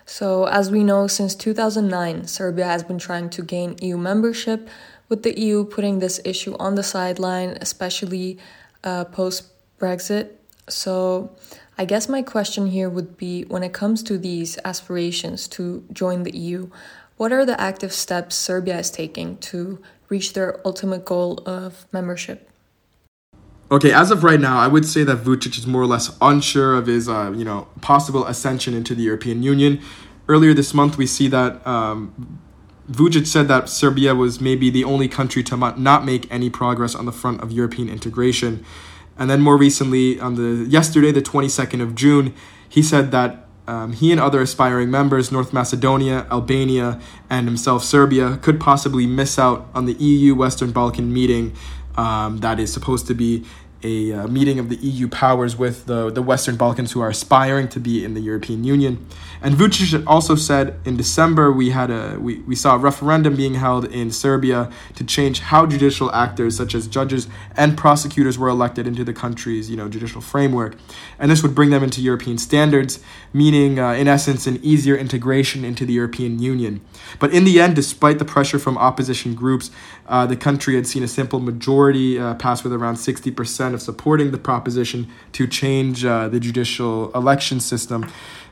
So, 0.09 0.45
as 0.45 0.71
we 0.71 0.83
know, 0.83 1.05
since 1.05 1.35
2009, 1.35 2.25
Serbia 2.25 2.65
has 2.65 2.83
been 2.83 2.97
trying 2.97 3.29
to 3.29 3.43
gain 3.43 3.77
EU 3.79 3.95
membership, 3.95 4.67
with 5.07 5.21
the 5.21 5.39
EU 5.39 5.63
putting 5.63 5.99
this 5.99 6.19
issue 6.25 6.55
on 6.57 6.73
the 6.73 6.81
sideline, 6.81 7.59
especially 7.61 8.39
uh, 8.83 9.05
post 9.05 9.43
Brexit. 9.77 10.31
So, 10.67 11.37
I 11.77 11.85
guess 11.85 12.09
my 12.09 12.23
question 12.23 12.67
here 12.71 12.89
would 12.89 13.17
be 13.17 13.43
when 13.43 13.61
it 13.61 13.71
comes 13.71 14.01
to 14.03 14.17
these 14.17 14.57
aspirations 14.65 15.47
to 15.49 15.85
join 15.93 16.23
the 16.23 16.35
EU, 16.35 16.71
what 17.17 17.31
are 17.31 17.45
the 17.45 17.61
active 17.61 17.93
steps 17.93 18.35
Serbia 18.35 18.79
is 18.79 18.89
taking 18.89 19.37
to 19.37 19.79
reach 20.09 20.33
their 20.33 20.59
ultimate 20.65 21.05
goal 21.05 21.43
of 21.45 21.85
membership? 21.91 22.49
Okay, 23.71 23.91
as 23.91 24.09
of 24.09 24.23
right 24.23 24.39
now, 24.39 24.57
I 24.57 24.67
would 24.67 24.83
say 24.83 25.03
that 25.03 25.19
Vucic 25.19 25.55
is 25.59 25.67
more 25.67 25.83
or 25.83 25.85
less 25.85 26.17
unsure 26.21 26.75
of 26.75 26.88
his, 26.88 27.07
uh, 27.07 27.31
you 27.35 27.45
know, 27.45 27.67
possible 27.81 28.25
ascension 28.25 28.73
into 28.73 28.95
the 28.95 29.03
European 29.03 29.43
Union. 29.43 29.79
Earlier 30.27 30.55
this 30.55 30.73
month, 30.73 30.97
we 30.97 31.05
see 31.05 31.27
that 31.27 31.65
um, 31.67 32.39
Vucic 32.89 33.27
said 33.27 33.47
that 33.47 33.69
Serbia 33.69 34.15
was 34.15 34.41
maybe 34.41 34.71
the 34.71 34.83
only 34.83 35.07
country 35.07 35.43
to 35.43 35.55
not 35.55 36.03
make 36.03 36.31
any 36.31 36.49
progress 36.49 36.95
on 36.95 37.05
the 37.05 37.11
front 37.11 37.41
of 37.41 37.51
European 37.51 37.89
integration. 37.89 38.65
And 39.19 39.29
then 39.29 39.39
more 39.39 39.57
recently, 39.57 40.19
on 40.19 40.33
the 40.33 40.65
yesterday, 40.67 41.11
the 41.11 41.21
22nd 41.21 41.79
of 41.81 41.93
June, 41.93 42.33
he 42.67 42.81
said 42.81 43.11
that 43.11 43.45
um, 43.67 43.93
he 43.93 44.11
and 44.11 44.19
other 44.19 44.41
aspiring 44.41 44.89
members, 44.89 45.31
North 45.31 45.53
Macedonia, 45.53 46.25
Albania, 46.31 46.99
and 47.29 47.47
himself, 47.47 47.83
Serbia, 47.83 48.38
could 48.38 48.59
possibly 48.59 49.05
miss 49.05 49.38
out 49.38 49.67
on 49.75 49.85
the 49.85 49.93
EU 49.93 50.33
Western 50.33 50.71
Balkan 50.71 51.13
meeting 51.13 51.55
um, 51.98 52.38
that 52.39 52.60
is 52.60 52.72
supposed 52.72 53.08
to 53.08 53.13
be 53.13 53.46
a 53.83 54.12
uh, 54.12 54.27
meeting 54.27 54.59
of 54.59 54.69
the 54.69 54.75
EU 54.77 55.07
powers 55.07 55.57
with 55.57 55.86
the, 55.86 56.09
the 56.09 56.21
Western 56.21 56.57
Balkans 56.57 56.91
who 56.91 57.01
are 57.01 57.09
aspiring 57.09 57.67
to 57.69 57.79
be 57.79 58.03
in 58.03 58.13
the 58.13 58.19
European 58.19 58.63
Union. 58.63 59.05
And 59.41 59.55
Vucic 59.55 60.03
also 60.05 60.36
said 60.36 60.77
in 60.83 60.98
December 60.98 61.51
we 61.51 61.69
had 61.69 61.89
a 61.89 62.17
we, 62.19 62.39
we 62.39 62.55
saw 62.55 62.75
a 62.75 62.77
referendum 62.77 63.38
being 63.38 63.53
held 63.53 63.86
in 63.86 64.12
Serbia 64.12 64.69
to 64.95 65.03
change 65.05 65.39
how 65.39 65.65
judicial 65.65 66.12
actors 66.12 66.57
such 66.57 66.75
as 66.75 66.88
judges 66.88 67.27
and 67.55 67.77
prosecutors 67.77 68.38
were 68.38 68.50
elected 68.50 68.86
into 68.86 69.05
the 69.05 69.13
country's 69.13 69.69
you 69.69 69.77
know 69.77 69.88
judicial 69.88 70.19
framework, 70.19 70.75
and 71.17 71.31
this 71.31 71.41
would 71.41 71.55
bring 71.55 71.69
them 71.69 71.83
into 71.83 72.01
European 72.01 72.38
standards, 72.38 73.00
meaning 73.31 73.79
uh, 73.79 73.93
in 73.93 74.09
essence 74.09 74.45
an 74.45 74.59
easier 74.62 74.98
integration 74.98 75.63
into 75.63 75.86
the 75.86 75.93
European 75.93 76.39
Union. 76.39 76.81
But 77.17 77.33
in 77.33 77.45
the 77.45 77.62
end, 77.62 77.77
despite 77.77 78.19
the 78.19 78.25
pressure 78.25 78.59
from 78.59 78.77
opposition 78.77 79.36
groups, 79.36 79.71
uh, 80.07 80.25
the 80.25 80.36
country 80.36 80.75
had 80.75 80.86
seen 80.86 81.03
a 81.03 81.07
simple 81.07 81.39
majority 81.39 82.19
uh, 82.19 82.36
pass 82.36 82.62
with 82.62 82.74
around 82.74 82.98
sixty 82.98 83.31
percent 83.31 83.68
of 83.73 83.81
supporting 83.81 84.31
the 84.31 84.38
proposition 84.38 85.07
to 85.33 85.47
change 85.47 86.05
uh, 86.05 86.27
the 86.29 86.39
judicial 86.39 87.11
election 87.13 87.59
system 87.59 88.05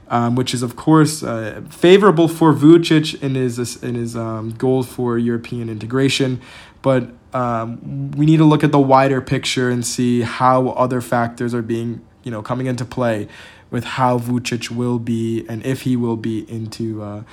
um, 0.09 0.35
which 0.35 0.53
is 0.53 0.63
of 0.63 0.75
course 0.75 1.23
uh, 1.23 1.61
favorable 1.69 2.27
for 2.27 2.53
Vucic 2.53 3.21
in 3.21 3.35
his 3.35 3.81
in 3.83 3.95
his 3.95 4.15
um, 4.15 4.51
goal 4.51 4.83
for 4.83 5.17
European 5.17 5.69
integration, 5.69 6.41
but 6.81 7.09
um, 7.33 8.11
we 8.11 8.25
need 8.25 8.37
to 8.37 8.45
look 8.45 8.63
at 8.63 8.71
the 8.71 8.79
wider 8.79 9.21
picture 9.21 9.69
and 9.69 9.85
see 9.85 10.21
how 10.21 10.69
other 10.69 11.01
factors 11.01 11.53
are 11.53 11.61
being 11.61 12.05
you 12.23 12.31
know 12.31 12.41
coming 12.41 12.67
into 12.67 12.85
play 12.85 13.27
with 13.69 13.83
how 13.83 14.17
Vucic 14.17 14.71
will 14.71 14.99
be 14.99 15.45
and 15.49 15.65
if 15.65 15.81
he 15.81 15.97
will 15.97 16.15
be 16.15 16.49
into 16.49 17.01
uh, 17.03 17.23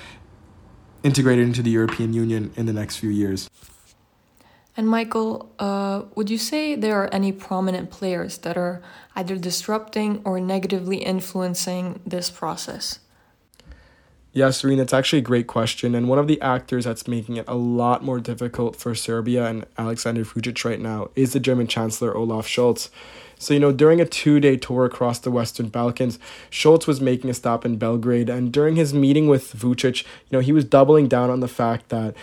integrated 1.03 1.47
into 1.47 1.63
the 1.63 1.71
European 1.71 2.13
Union 2.13 2.53
in 2.57 2.67
the 2.67 2.73
next 2.73 2.97
few 2.97 3.11
years. 3.11 3.49
And 4.77 4.89
Michael, 4.89 5.53
uh, 5.59 6.03
would 6.17 6.31
you 6.31 6.39
say 6.39 6.75
there 6.75 7.01
are 7.01 7.13
any 7.15 7.31
prominent 7.31 7.91
players 7.91 8.39
that 8.39 8.57
are 8.57 8.83
either 9.15 9.37
disrupting 9.37 10.21
or 10.25 10.41
negatively 10.41 10.97
influencing 10.97 12.01
this 12.05 12.29
process? 12.29 12.99
Yes, 14.33 14.57
Serena, 14.59 14.83
it's 14.83 14.93
actually 14.93 15.21
a 15.21 15.23
great 15.23 15.47
question. 15.47 15.95
And 15.95 16.09
one 16.09 16.19
of 16.19 16.27
the 16.27 16.41
actors 16.41 16.87
that's 16.87 17.07
making 17.07 17.37
it 17.37 17.45
a 17.47 17.55
lot 17.55 18.03
more 18.03 18.19
difficult 18.19 18.75
for 18.75 18.93
Serbia 18.93 19.47
and 19.47 19.65
Alexander 19.79 20.25
Vucic 20.25 20.65
right 20.65 20.81
now 20.81 21.09
is 21.15 21.35
the 21.35 21.39
German 21.39 21.69
Chancellor 21.69 22.17
Olaf 22.17 22.49
Scholz. 22.49 22.91
So, 23.39 23.55
you 23.55 23.61
know, 23.61 23.71
during 23.71 24.01
a 24.01 24.05
two 24.05 24.41
day 24.41 24.57
tour 24.57 24.87
across 24.87 25.21
the 25.21 25.31
Western 25.31 25.69
Balkans, 25.69 26.19
Scholz 26.51 26.89
was 26.89 27.01
making 27.01 27.31
a 27.31 27.35
stop 27.35 27.65
in 27.65 27.77
Belgrade. 27.77 28.29
And 28.29 28.53
during 28.53 28.75
his 28.75 28.93
meeting 28.93 29.29
with 29.29 29.55
Vucic, 29.55 30.03
you 30.03 30.33
know, 30.33 30.41
he 30.41 30.51
was 30.51 30.65
doubling 30.65 31.07
down 31.07 31.31
on 31.31 31.39
the 31.39 31.47
fact 31.47 31.91
that 31.91 32.17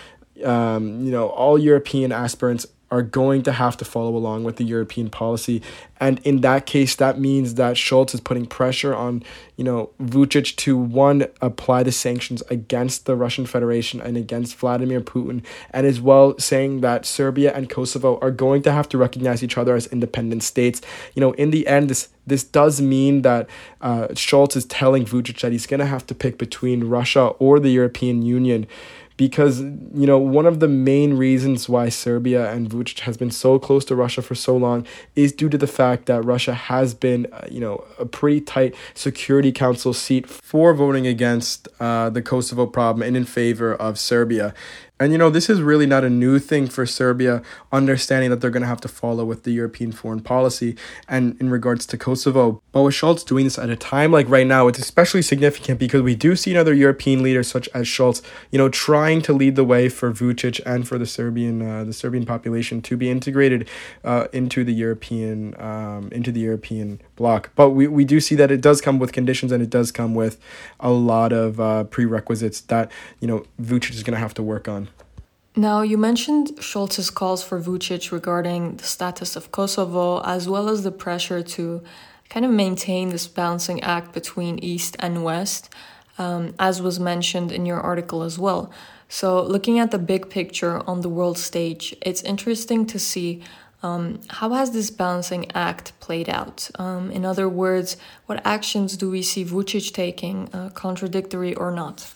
um, 0.44 1.04
you 1.04 1.12
know, 1.12 1.28
all 1.30 1.58
European 1.58 2.12
aspirants 2.12 2.68
are 2.92 3.02
going 3.02 3.42
to 3.42 3.54
have 3.54 3.78
to 3.78 3.86
follow 3.86 4.16
along 4.18 4.44
with 4.44 4.58
the 4.58 4.66
European 4.66 5.10
policy. 5.10 5.62
And 6.02 6.20
in 6.26 6.42
that 6.42 6.66
case, 6.66 6.94
that 6.96 7.18
means 7.18 7.56
that 7.56 7.78
Scholz 7.78 8.14
is 8.14 8.20
putting 8.20 8.46
pressure 8.46 8.94
on, 8.94 9.24
you 9.56 9.64
know, 9.64 9.92
Vucic 10.02 10.58
to 10.58 10.76
one, 10.76 11.28
apply 11.42 11.84
the 11.84 11.92
sanctions 11.94 12.44
against 12.50 13.06
the 13.06 13.16
Russian 13.16 13.46
Federation 13.46 14.02
and 14.02 14.18
against 14.18 14.58
Vladimir 14.58 15.00
Putin, 15.00 15.42
and 15.70 15.88
as 15.88 16.02
well 16.02 16.38
saying 16.38 16.82
that 16.82 17.06
Serbia 17.06 17.54
and 17.56 17.70
Kosovo 17.70 18.20
are 18.20 18.32
going 18.32 18.62
to 18.64 18.74
have 18.74 18.90
to 18.90 18.98
recognize 18.98 19.42
each 19.42 19.58
other 19.58 19.76
as 19.76 19.88
independent 19.88 20.44
states. 20.44 20.82
You 21.16 21.22
know, 21.22 21.32
in 21.34 21.52
the 21.52 21.68
end, 21.68 21.90
this 21.90 22.10
this 22.28 22.44
does 22.44 22.82
mean 22.82 23.24
that 23.24 23.50
uh, 23.82 24.08
Scholz 24.10 24.56
is 24.56 24.66
telling 24.66 25.06
Vucic 25.06 25.40
that 25.42 25.52
he's 25.52 25.66
going 25.66 25.80
to 25.80 25.86
have 25.86 26.06
to 26.08 26.16
pick 26.16 26.38
between 26.38 26.84
Russia 26.84 27.28
or 27.40 27.60
the 27.60 27.72
European 27.72 28.22
Union 28.22 28.68
because 29.18 29.62
you 29.62 30.08
know 30.08 30.18
one 30.18 30.46
of 30.46 30.60
the 30.60 30.68
main 30.68 31.16
reasons 31.16 31.70
why 31.70 31.90
Serbia 31.90 32.52
and 32.52 32.70
Vucic 32.70 33.00
has 33.02 33.18
been 33.18 33.32
so 33.32 33.60
close 33.60 33.86
to 33.86 33.96
Russia 33.96 34.22
for 34.22 34.36
so 34.36 34.56
long 34.56 34.86
is 35.16 35.32
due 35.32 35.50
to 35.50 35.58
the 35.58 35.68
fact 35.68 36.06
that 36.06 36.24
Russia 36.24 36.54
has 36.54 36.94
been 36.94 37.28
uh, 37.32 37.48
you 37.50 37.60
know 37.60 37.84
a 38.00 38.06
pretty 38.06 38.42
tight 38.42 38.76
Security 38.94 39.52
Council 39.52 39.94
seat 39.94 40.28
for 40.28 40.74
voting 40.74 41.08
against 41.08 41.68
uh, 41.80 42.10
the 42.10 42.22
Kosovo 42.22 42.66
problem 42.66 43.08
and 43.08 43.16
in 43.18 43.26
favor 43.26 43.74
of 43.74 44.00
Serbia. 44.00 44.54
And 45.02 45.12
you 45.12 45.18
know, 45.18 45.32
this 45.32 45.50
is 45.50 45.64
really 45.64 45.88
not 45.88 46.04
a 46.04 46.12
new 46.12 46.38
thing 46.38 46.68
for 46.68 46.86
Serbia, 46.86 47.42
understanding 47.72 48.30
that 48.30 48.40
they're 48.40 48.52
going 48.52 48.62
to 48.62 48.68
have 48.68 48.82
to 48.82 48.88
follow 48.88 49.26
with 49.26 49.44
the 49.44 49.52
European 49.52 49.92
foreign 49.92 50.22
policy 50.22 50.76
and 51.08 51.36
in 51.42 51.50
regards 51.50 51.88
to 51.88 51.98
Kosovo. 51.98 52.62
But 52.72 52.84
with 52.84 52.94
Scholz 52.94 53.26
doing 53.26 53.46
this 53.46 53.58
at 53.58 53.72
a 53.72 53.76
time 53.76 54.12
like 54.12 54.30
right 54.30 54.46
now, 54.46 54.68
it's 54.68 54.78
especially 54.78 55.24
significant 55.24 55.80
because 55.80 56.04
we 56.04 56.14
do 56.14 56.36
see 56.36 56.52
another 56.52 56.76
European 56.76 57.24
leader 57.24 57.42
such 57.42 57.68
as 57.74 57.88
Scholz, 57.88 58.22
you 58.52 58.60
know, 58.60 58.70
trying 58.70 59.24
to 59.24 59.34
lead 59.34 59.56
the 59.56 59.64
way 59.64 59.90
for 59.90 60.12
Vucic 60.12 60.62
and 60.68 60.88
for 60.88 61.00
the 61.00 61.08
Serbian 61.08 61.64
uh, 61.64 61.84
the 61.84 61.94
Serbian 61.94 62.26
population 62.26 62.80
to 62.84 62.96
be 62.96 63.10
integrated 63.10 63.68
uh, 64.04 64.28
into 64.32 64.64
the 64.64 64.74
European 64.74 65.60
um, 65.60 66.10
into 66.12 66.32
the 66.32 66.42
European 66.42 67.02
bloc. 67.22 67.52
But 67.56 67.70
we, 67.78 67.88
we 67.88 68.04
do 68.14 68.20
see 68.20 68.36
that 68.36 68.50
it 68.52 68.62
does 68.62 68.82
come 68.82 68.98
with 69.00 69.12
conditions 69.20 69.52
and 69.54 69.62
it 69.68 69.70
does 69.70 69.92
come 69.92 70.14
with 70.16 70.36
a 70.80 70.92
lot 70.92 71.32
of 71.32 71.60
uh, 71.60 71.84
prerequisites 71.96 72.62
that, 72.72 72.92
you 73.22 73.28
know, 73.30 73.46
Vucic 73.62 73.92
is 73.92 74.04
going 74.04 74.18
to 74.20 74.24
have 74.26 74.34
to 74.40 74.44
work 74.54 74.68
on. 74.68 74.90
Now, 75.56 75.82
you 75.92 75.98
mentioned 75.98 76.48
Scholz's 76.68 77.10
calls 77.10 77.44
for 77.44 77.60
Vucic 77.60 78.12
regarding 78.12 78.78
the 78.78 78.86
status 78.96 79.36
of 79.36 79.52
Kosovo, 79.52 80.22
as 80.36 80.48
well 80.54 80.68
as 80.70 80.84
the 80.84 80.92
pressure 81.06 81.44
to 81.56 81.84
kind 82.30 82.46
of 82.46 82.52
maintain 82.52 83.10
this 83.10 83.28
balancing 83.28 83.80
act 83.84 84.14
between 84.14 84.54
East 84.74 84.96
and 85.00 85.24
West, 85.24 85.70
um, 86.18 86.44
as 86.58 86.82
was 86.82 87.00
mentioned 87.00 87.52
in 87.52 87.66
your 87.66 87.82
article 87.82 88.24
as 88.24 88.40
well. 88.40 88.72
So, 89.10 89.44
looking 89.44 89.78
at 89.78 89.92
the 89.92 90.00
big 90.00 90.30
picture 90.30 90.76
on 90.90 91.02
the 91.02 91.10
world 91.18 91.38
stage, 91.38 91.84
it's 92.02 92.24
interesting 92.34 92.86
to 92.86 92.98
see 92.98 93.44
um, 93.84 94.22
how 94.30 94.52
has 94.52 94.72
this 94.72 94.90
balancing 94.90 95.52
act 95.52 96.00
played 96.00 96.30
out? 96.30 96.70
Um, 96.78 97.12
in 97.12 97.26
other 97.26 97.50
words, 97.50 97.98
what 98.26 98.46
actions 98.46 98.98
do 98.98 99.10
we 99.10 99.22
see 99.22 99.44
Vucic 99.44 99.94
taking, 99.94 100.50
uh, 100.54 100.70
contradictory 100.70 101.56
or 101.56 101.72
not? 101.72 102.14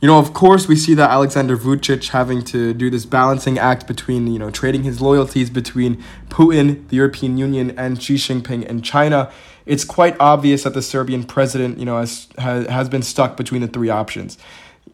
you 0.00 0.06
know, 0.06 0.18
of 0.18 0.32
course, 0.32 0.66
we 0.66 0.76
see 0.76 0.94
that 0.94 1.10
Alexander 1.10 1.58
Vucic 1.58 2.08
having 2.08 2.42
to 2.44 2.72
do 2.72 2.88
this 2.88 3.04
balancing 3.04 3.58
act 3.58 3.86
between, 3.86 4.26
you 4.28 4.38
know, 4.38 4.50
trading 4.50 4.82
his 4.82 5.02
loyalties 5.02 5.50
between 5.50 6.02
Putin, 6.30 6.88
the 6.88 6.96
European 6.96 7.36
Union, 7.36 7.78
and 7.78 8.02
Xi 8.02 8.14
Jinping 8.14 8.66
and 8.66 8.82
China. 8.82 9.30
It's 9.66 9.84
quite 9.84 10.16
obvious 10.18 10.62
that 10.62 10.72
the 10.72 10.80
Serbian 10.80 11.24
president, 11.24 11.78
you 11.78 11.84
know, 11.84 11.98
has, 11.98 12.28
has, 12.38 12.66
has 12.68 12.88
been 12.88 13.02
stuck 13.02 13.36
between 13.36 13.60
the 13.60 13.68
three 13.68 13.90
options. 13.90 14.38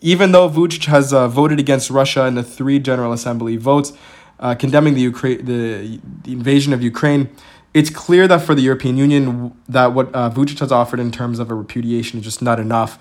Even 0.01 0.33
though 0.33 0.51
Vucic 0.51 0.87
has 0.87 1.13
uh, 1.13 1.29
voted 1.29 1.61
against 1.61 1.89
Russia 1.89 2.27
in 2.27 2.35
the 2.35 2.43
three 2.43 2.81
General 2.81 3.13
Assembly 3.13 3.57
votes, 3.57 3.93
uh, 4.41 4.55
condemning 4.55 4.95
the, 4.95 5.11
Ukra- 5.11 5.45
the, 5.45 6.01
the 6.23 6.33
invasion 6.33 6.73
of 6.73 6.83
Ukraine, 6.83 7.31
it's 7.75 7.91
clear 7.91 8.27
that 8.29 8.43
for 8.43 8.55
the 8.55 8.63
European 8.63 8.97
Union, 8.97 9.55
that 9.69 9.93
what 9.93 10.15
uh, 10.15 10.31
Vucic 10.31 10.59
has 10.61 10.73
offered 10.73 10.99
in 11.01 11.13
terms 11.13 11.39
of 11.39 11.51
a 11.51 11.55
repudiation 11.55 12.19
is 12.19 12.25
just 12.25 12.41
not 12.41 12.59
enough. 12.59 12.99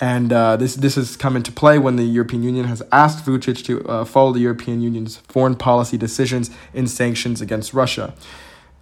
And 0.00 0.32
uh, 0.32 0.56
this 0.56 0.76
this 0.76 0.94
has 0.94 1.16
come 1.16 1.34
into 1.34 1.50
play 1.50 1.78
when 1.78 1.96
the 1.96 2.04
European 2.04 2.42
Union 2.44 2.66
has 2.66 2.82
asked 2.92 3.24
Vucic 3.24 3.64
to 3.64 3.84
uh, 3.88 4.04
follow 4.04 4.32
the 4.32 4.38
European 4.38 4.80
Union's 4.80 5.16
foreign 5.16 5.56
policy 5.56 5.96
decisions 5.96 6.50
in 6.72 6.86
sanctions 6.86 7.40
against 7.40 7.74
Russia. 7.74 8.14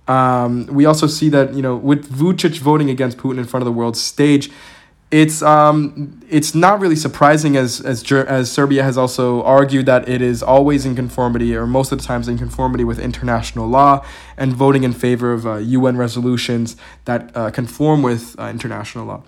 Um, 0.08 0.66
we 0.66 0.84
also 0.84 1.06
see 1.06 1.30
that 1.30 1.54
you 1.54 1.62
know 1.62 1.74
with 1.74 2.12
Vucic 2.12 2.58
voting 2.58 2.90
against 2.90 3.16
Putin 3.16 3.38
in 3.38 3.44
front 3.44 3.62
of 3.62 3.64
the 3.64 3.72
world 3.72 3.96
stage, 3.96 4.50
it's 5.10 5.40
um 5.40 6.20
it's 6.28 6.54
not 6.54 6.80
really 6.80 6.96
surprising 6.96 7.56
as 7.56 7.80
as 7.80 8.10
as 8.12 8.50
Serbia 8.50 8.82
has 8.82 8.98
also 8.98 9.42
argued 9.44 9.86
that 9.86 10.08
it 10.08 10.20
is 10.20 10.42
always 10.42 10.84
in 10.84 10.96
conformity 10.96 11.54
or 11.54 11.66
most 11.66 11.92
of 11.92 11.98
the 11.98 12.04
times 12.04 12.26
in 12.26 12.38
conformity 12.38 12.82
with 12.82 12.98
international 12.98 13.68
law 13.68 14.04
and 14.36 14.52
voting 14.52 14.82
in 14.82 14.92
favor 14.92 15.32
of 15.32 15.46
uh, 15.46 15.56
UN 15.56 15.96
resolutions 15.96 16.76
that 17.04 17.30
uh, 17.36 17.50
conform 17.50 18.02
with 18.02 18.38
uh, 18.38 18.48
international 18.48 19.04
law. 19.06 19.22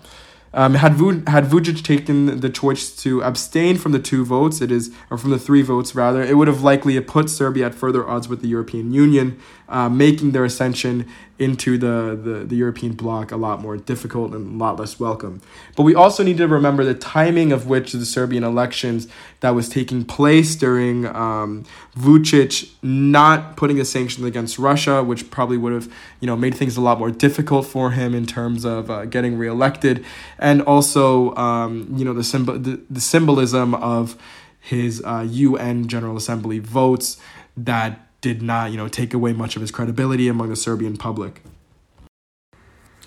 Um, 0.51 0.73
had 0.73 0.95
Vu- 0.95 1.23
had 1.27 1.45
Vucic 1.45 1.83
taken 1.83 2.39
the 2.39 2.49
choice 2.49 2.95
to 3.03 3.21
abstain 3.21 3.77
from 3.77 3.91
the 3.91 3.99
two 3.99 4.25
votes, 4.25 4.61
it 4.61 4.71
is 4.71 4.91
or 5.11 5.17
from 5.17 5.29
the 5.29 5.39
three 5.39 5.61
votes 5.61 5.93
rather, 5.93 6.23
it 6.23 6.37
would 6.37 6.47
have 6.47 6.63
likely 6.63 6.99
put 7.01 7.29
Serbia 7.29 7.67
at 7.67 7.75
further 7.75 8.07
odds 8.07 8.27
with 8.27 8.41
the 8.41 8.47
European 8.47 8.91
Union, 8.91 9.39
uh, 9.69 9.89
making 9.89 10.31
their 10.31 10.43
ascension 10.43 11.07
into 11.39 11.77
the, 11.77 12.19
the, 12.21 12.45
the 12.45 12.55
European 12.55 12.91
bloc 12.91 13.31
a 13.31 13.37
lot 13.37 13.61
more 13.61 13.77
difficult 13.77 14.33
and 14.33 14.55
a 14.55 14.63
lot 14.63 14.77
less 14.77 14.99
welcome. 14.99 15.41
But 15.77 15.83
we 15.83 15.95
also 15.95 16.21
need 16.21 16.37
to 16.37 16.47
remember 16.47 16.83
the 16.83 16.93
timing 16.93 17.53
of 17.53 17.65
which 17.65 17.93
the 17.93 18.05
Serbian 18.05 18.43
elections 18.43 19.07
that 19.39 19.51
was 19.51 19.69
taking 19.69 20.03
place 20.03 20.57
during 20.57 21.05
um, 21.05 21.65
Vucic 21.97 22.69
not 22.81 23.55
putting 23.55 23.77
the 23.77 23.85
sanctions 23.85 24.25
against 24.25 24.59
Russia, 24.59 25.01
which 25.01 25.31
probably 25.31 25.57
would 25.57 25.71
have 25.71 25.91
you 26.19 26.27
know 26.27 26.35
made 26.35 26.53
things 26.53 26.75
a 26.75 26.81
lot 26.81 26.99
more 26.99 27.09
difficult 27.09 27.65
for 27.65 27.91
him 27.91 28.13
in 28.13 28.25
terms 28.25 28.65
of 28.65 28.91
uh, 28.91 29.05
getting 29.05 29.37
reelected, 29.37 30.05
and 30.37 30.61
also 30.63 31.33
um, 31.35 31.87
you 31.95 32.03
know 32.03 32.13
the 32.13 32.23
symbol 32.23 32.59
the, 32.59 32.81
the 32.89 33.01
symbolism 33.01 33.73
of 33.73 34.17
his 34.59 35.01
uh, 35.05 35.25
UN 35.29 35.87
General 35.87 36.17
Assembly 36.17 36.59
votes 36.59 37.17
that 37.55 38.08
did 38.21 38.41
not, 38.41 38.71
you 38.71 38.77
know, 38.77 38.87
take 38.87 39.13
away 39.13 39.33
much 39.33 39.55
of 39.55 39.61
his 39.61 39.71
credibility 39.71 40.27
among 40.27 40.49
the 40.49 40.55
Serbian 40.55 40.97
public. 40.97 41.41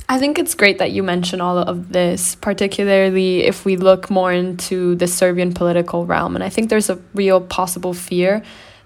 I 0.08 0.18
think 0.18 0.38
it's 0.38 0.54
great 0.54 0.78
that 0.78 0.92
you 0.92 1.02
mention 1.02 1.40
all 1.40 1.56
of 1.58 1.92
this, 1.92 2.34
particularly 2.34 3.44
if 3.44 3.64
we 3.64 3.76
look 3.76 4.10
more 4.10 4.32
into 4.32 4.94
the 4.96 5.06
Serbian 5.06 5.54
political 5.54 6.04
realm. 6.04 6.34
And 6.34 6.44
I 6.44 6.48
think 6.50 6.68
there's 6.68 6.90
a 6.90 6.96
real 7.14 7.40
possible 7.40 7.94
fear 7.94 8.42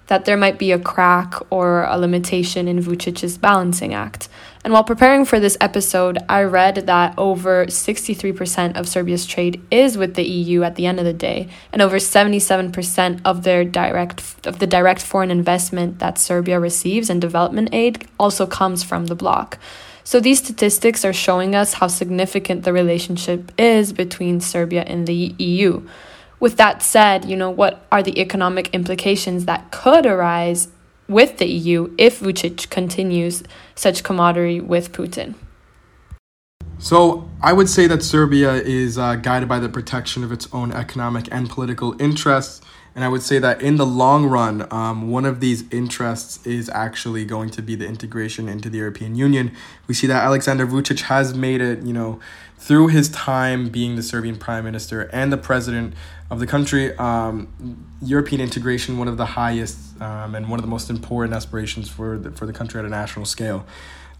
that 0.07 0.25
there 0.25 0.37
might 0.37 0.57
be 0.57 0.71
a 0.71 0.79
crack 0.79 1.33
or 1.49 1.83
a 1.83 1.97
limitation 1.97 2.67
in 2.67 2.81
Vucic's 2.81 3.37
balancing 3.37 3.93
act. 3.93 4.29
And 4.63 4.73
while 4.73 4.83
preparing 4.83 5.23
for 5.23 5.39
this 5.39 5.57
episode, 5.61 6.17
I 6.27 6.43
read 6.43 6.87
that 6.87 7.13
over 7.17 7.67
63% 7.67 8.77
of 8.77 8.89
Serbia's 8.89 9.25
trade 9.25 9.61
is 9.71 9.97
with 9.97 10.15
the 10.15 10.27
EU 10.27 10.63
at 10.63 10.75
the 10.75 10.85
end 10.85 10.99
of 10.99 11.05
the 11.05 11.13
day, 11.13 11.47
and 11.71 11.81
over 11.81 11.97
77% 11.97 13.21
of 13.23 13.43
their 13.43 13.63
direct 13.63 14.45
of 14.45 14.59
the 14.59 14.67
direct 14.67 15.01
foreign 15.01 15.31
investment 15.31 15.99
that 15.99 16.17
Serbia 16.17 16.59
receives 16.59 17.09
in 17.09 17.19
development 17.19 17.69
aid 17.71 18.07
also 18.19 18.45
comes 18.45 18.83
from 18.83 19.05
the 19.05 19.15
bloc. 19.15 19.57
So 20.03 20.21
these 20.21 20.39
statistics 20.39 21.03
are 21.03 21.13
showing 21.13 21.53
us 21.53 21.73
how 21.73 21.87
significant 21.87 22.63
the 22.63 22.71
relationship 22.71 23.51
is 23.57 23.91
between 23.91 24.39
Serbia 24.39 24.83
and 24.83 25.05
the 25.05 25.35
EU. 25.37 25.81
With 26.39 26.57
that 26.57 26.83
said, 26.83 27.25
you 27.25 27.35
know, 27.35 27.49
what 27.49 27.85
are 27.91 28.03
the 28.03 28.19
economic 28.19 28.73
implications 28.73 29.45
that 29.45 29.71
could 29.71 30.05
arise 30.05 30.67
with 31.07 31.37
the 31.37 31.47
EU 31.47 31.93
if 31.97 32.19
Vucic 32.19 32.69
continues 32.69 33.43
such 33.75 34.03
camaraderie 34.03 34.59
with 34.59 34.91
Putin? 34.91 35.35
So, 36.79 37.27
I 37.41 37.53
would 37.53 37.69
say 37.69 37.87
that 37.87 38.03
Serbia 38.03 38.53
is 38.53 38.97
uh, 38.97 39.15
guided 39.15 39.49
by 39.49 39.59
the 39.59 39.67
protection 39.67 40.23
of 40.23 40.31
its 40.31 40.47
own 40.53 40.71
economic 40.71 41.27
and 41.31 41.49
political 41.49 41.99
interests 42.01 42.61
and 42.97 43.05
I 43.05 43.09
would 43.09 43.21
say 43.21 43.37
that 43.37 43.61
in 43.61 43.75
the 43.75 43.85
long 43.85 44.25
run, 44.25 44.67
um, 44.73 45.11
one 45.11 45.23
of 45.23 45.39
these 45.39 45.71
interests 45.71 46.43
is 46.47 46.67
actually 46.67 47.25
going 47.25 47.51
to 47.51 47.61
be 47.61 47.75
the 47.75 47.85
integration 47.85 48.49
into 48.49 48.71
the 48.71 48.79
European 48.79 49.13
Union. 49.13 49.51
We 49.85 49.93
see 49.93 50.07
that 50.07 50.23
Alexander 50.23 50.65
Vucic 50.65 51.01
has 51.01 51.35
made 51.35 51.61
it, 51.61 51.83
you 51.83 51.93
know, 51.93 52.19
through 52.57 52.87
his 52.87 53.09
time 53.09 53.69
being 53.69 53.97
the 53.97 54.01
Serbian 54.01 54.35
prime 54.35 54.63
minister 54.63 55.03
and 55.13 55.31
the 55.31 55.37
president 55.37 55.93
of 56.31 56.39
the 56.39 56.47
country, 56.47 56.97
um, 56.97 57.85
European 58.01 58.41
integration, 58.41 58.97
one 58.97 59.07
of 59.07 59.17
the 59.17 59.27
highest 59.27 60.01
um, 60.01 60.33
and 60.33 60.49
one 60.49 60.57
of 60.57 60.63
the 60.63 60.69
most 60.69 60.89
important 60.89 61.35
aspirations 61.35 61.87
for 61.87 62.17
the, 62.17 62.31
for 62.31 62.47
the 62.47 62.53
country 62.53 62.79
at 62.79 62.85
a 62.85 62.89
national 62.89 63.25
scale. 63.27 63.63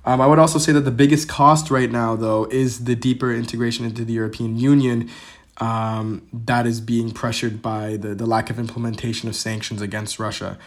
Um, 0.08 0.22
I 0.22 0.26
would 0.26 0.40
also 0.40 0.58
say 0.58 0.72
that 0.72 0.86
the 0.86 0.92
biggest 0.92 1.28
cost 1.28 1.70
right 1.70 1.92
now, 1.92 2.16
though, 2.16 2.46
is 2.46 2.86
the 2.86 2.96
deeper 2.96 3.34
integration 3.34 3.86
into 3.86 4.06
the 4.06 4.14
European 4.14 4.58
Union 4.58 5.10
um, 5.58 6.26
that 6.32 6.66
is 6.66 6.80
being 6.80 7.12
pressured 7.12 7.62
by 7.62 7.98
the, 7.98 8.16
the 8.16 8.26
lack 8.26 8.50
of 8.50 8.58
implementation 8.58 9.28
of 9.28 9.36
sanctions 9.36 9.82
against 9.82 10.18
Russia. 10.18 10.58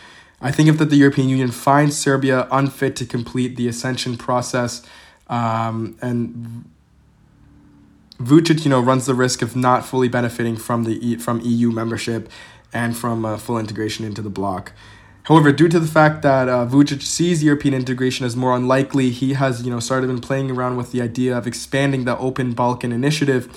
I 0.42 0.52
think 0.52 0.68
if 0.68 0.76
that 0.76 0.90
the 0.90 0.96
European 0.96 1.30
Union 1.30 1.50
finds 1.52 1.96
Serbia 1.96 2.48
unfit 2.50 2.96
to 2.96 3.06
complete 3.06 3.56
the 3.56 3.66
accession 3.66 4.18
process, 4.18 4.86
um, 5.28 5.96
and 6.02 6.66
Vucic, 8.18 8.64
you 8.64 8.70
know, 8.70 8.80
runs 8.80 9.06
the 9.06 9.14
risk 9.14 9.40
of 9.40 9.56
not 9.56 9.86
fully 9.86 10.08
benefiting 10.08 10.58
from 10.58 10.84
the 10.84 11.16
from 11.16 11.40
EU 11.40 11.70
membership 11.70 12.28
and 12.74 12.94
from 12.94 13.24
uh, 13.24 13.38
full 13.38 13.58
integration 13.58 14.04
into 14.04 14.20
the 14.20 14.28
bloc. 14.28 14.72
However, 15.30 15.52
due 15.52 15.68
to 15.68 15.78
the 15.78 15.86
fact 15.86 16.22
that 16.22 16.48
uh, 16.48 16.66
Vucic 16.66 17.02
sees 17.02 17.44
European 17.44 17.72
integration 17.72 18.26
as 18.26 18.34
more 18.34 18.56
unlikely, 18.56 19.10
he 19.10 19.34
has 19.34 19.62
you 19.62 19.70
know 19.70 19.78
started 19.78 20.08
been 20.08 20.20
playing 20.20 20.50
around 20.50 20.76
with 20.76 20.90
the 20.90 21.00
idea 21.00 21.38
of 21.38 21.46
expanding 21.46 22.04
the 22.04 22.18
Open 22.18 22.52
Balkan 22.52 22.90
Initiative 22.90 23.48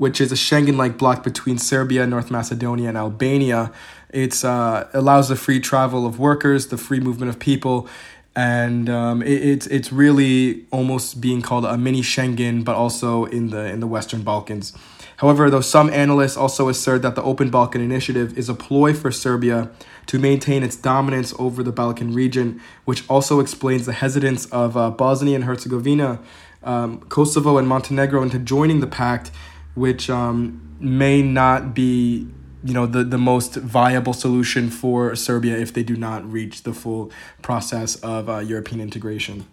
which 0.00 0.18
is 0.18 0.32
a 0.32 0.34
Schengen-like 0.34 0.96
bloc 0.96 1.22
between 1.22 1.58
Serbia, 1.58 2.06
North 2.06 2.30
Macedonia, 2.30 2.88
and 2.88 2.96
Albania. 2.96 3.70
It 4.08 4.42
uh, 4.42 4.86
allows 4.94 5.28
the 5.28 5.36
free 5.36 5.60
travel 5.60 6.06
of 6.06 6.18
workers, 6.18 6.68
the 6.68 6.78
free 6.78 7.00
movement 7.00 7.28
of 7.28 7.38
people, 7.38 7.86
and 8.34 8.88
um, 8.88 9.20
it, 9.20 9.42
it's 9.42 9.66
it's 9.66 9.92
really 9.92 10.64
almost 10.70 11.20
being 11.20 11.42
called 11.42 11.66
a 11.66 11.76
mini 11.76 12.00
Schengen, 12.00 12.64
but 12.64 12.76
also 12.76 13.26
in 13.26 13.50
the 13.50 13.66
in 13.66 13.80
the 13.80 13.86
Western 13.86 14.22
Balkans. 14.22 14.72
However, 15.20 15.50
though 15.50 15.60
some 15.60 15.90
analysts 15.90 16.38
also 16.38 16.70
assert 16.70 17.02
that 17.02 17.14
the 17.14 17.22
Open 17.22 17.50
Balkan 17.50 17.82
Initiative 17.82 18.38
is 18.38 18.48
a 18.48 18.54
ploy 18.54 18.94
for 18.94 19.12
Serbia 19.12 19.70
to 20.06 20.18
maintain 20.18 20.62
its 20.62 20.76
dominance 20.76 21.34
over 21.38 21.62
the 21.62 21.72
Balkan 21.72 22.14
region, 22.14 22.58
which 22.86 23.06
also 23.06 23.38
explains 23.38 23.84
the 23.84 23.92
hesitance 23.92 24.46
of 24.46 24.78
uh, 24.78 24.90
Bosnia 24.90 25.34
and 25.34 25.44
Herzegovina, 25.44 26.20
um, 26.62 27.00
Kosovo, 27.10 27.58
and 27.58 27.68
Montenegro 27.68 28.22
into 28.22 28.38
joining 28.38 28.80
the 28.80 28.86
pact 28.86 29.30
which 29.74 30.08
um, 30.08 30.76
may 30.80 31.20
not 31.20 31.74
be 31.74 32.26
you 32.64 32.74
know 32.74 32.86
the, 32.86 33.04
the 33.04 33.18
most 33.18 33.56
viable 33.56 34.14
solution 34.14 34.70
for 34.70 35.14
Serbia 35.14 35.56
if 35.56 35.72
they 35.72 35.82
do 35.82 35.96
not 35.96 36.30
reach 36.30 36.62
the 36.62 36.72
full 36.72 37.10
process 37.42 37.96
of 37.96 38.30
uh, 38.30 38.38
European 38.38 38.80
integration. 38.80 39.46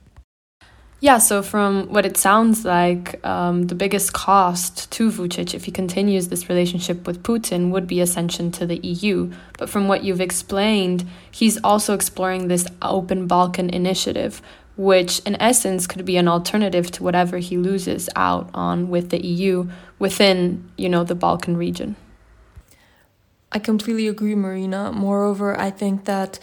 Yeah, 1.00 1.20
so 1.20 1.44
from 1.44 1.90
what 1.90 2.08
it 2.08 2.18
sounds 2.18 2.66
like, 2.66 3.24
um, 3.24 3.68
the 3.68 3.76
biggest 3.76 4.14
cost 4.14 4.90
to 4.94 5.12
Vucic 5.12 5.54
if 5.54 5.66
he 5.66 5.72
continues 5.72 6.30
this 6.30 6.50
relationship 6.50 7.06
with 7.06 7.22
Putin 7.22 7.70
would 7.70 7.86
be 7.86 8.02
ascension 8.02 8.52
to 8.54 8.66
the 8.66 8.78
EU. 8.78 9.32
But 9.60 9.70
from 9.70 9.88
what 9.88 10.04
you've 10.04 10.22
explained, 10.22 11.06
he's 11.30 11.60
also 11.64 11.94
exploring 11.94 12.48
this 12.48 12.66
Open 12.82 13.28
Balkan 13.28 13.70
initiative, 13.70 14.42
which 14.76 15.20
in 15.20 15.40
essence 15.40 15.86
could 15.86 16.04
be 16.04 16.18
an 16.18 16.28
alternative 16.28 16.90
to 16.92 17.04
whatever 17.04 17.38
he 17.38 17.58
loses 17.58 18.10
out 18.16 18.50
on 18.56 18.90
with 18.90 19.12
the 19.12 19.24
EU 19.24 19.70
within, 20.00 20.68
you 20.78 20.90
know, 20.90 21.04
the 21.04 21.16
Balkan 21.16 21.58
region. 21.58 21.96
I 23.52 23.60
completely 23.60 24.08
agree, 24.08 24.34
Marina. 24.34 24.92
Moreover, 24.92 25.60
I 25.60 25.70
think 25.70 26.06
that 26.06 26.40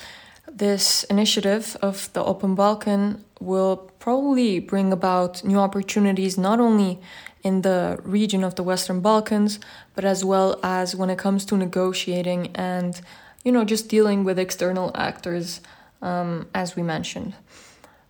this 0.50 1.02
initiative 1.04 1.76
of 1.82 2.12
the 2.12 2.22
Open 2.22 2.54
Balkan 2.54 3.24
will 3.40 3.90
probably 4.04 4.58
bring 4.58 4.92
about 4.92 5.42
new 5.44 5.58
opportunities 5.58 6.36
not 6.36 6.60
only 6.60 7.00
in 7.42 7.62
the 7.62 7.98
region 8.02 8.44
of 8.44 8.54
the 8.54 8.62
Western 8.62 9.00
Balkans, 9.00 9.58
but 9.94 10.04
as 10.04 10.22
well 10.22 10.60
as 10.62 10.94
when 10.94 11.08
it 11.08 11.16
comes 11.16 11.46
to 11.46 11.56
negotiating 11.56 12.50
and, 12.54 13.00
you 13.44 13.50
know, 13.50 13.64
just 13.64 13.88
dealing 13.88 14.22
with 14.22 14.38
external 14.38 14.90
actors, 14.94 15.62
um, 16.02 16.46
as 16.54 16.76
we 16.76 16.82
mentioned. 16.82 17.32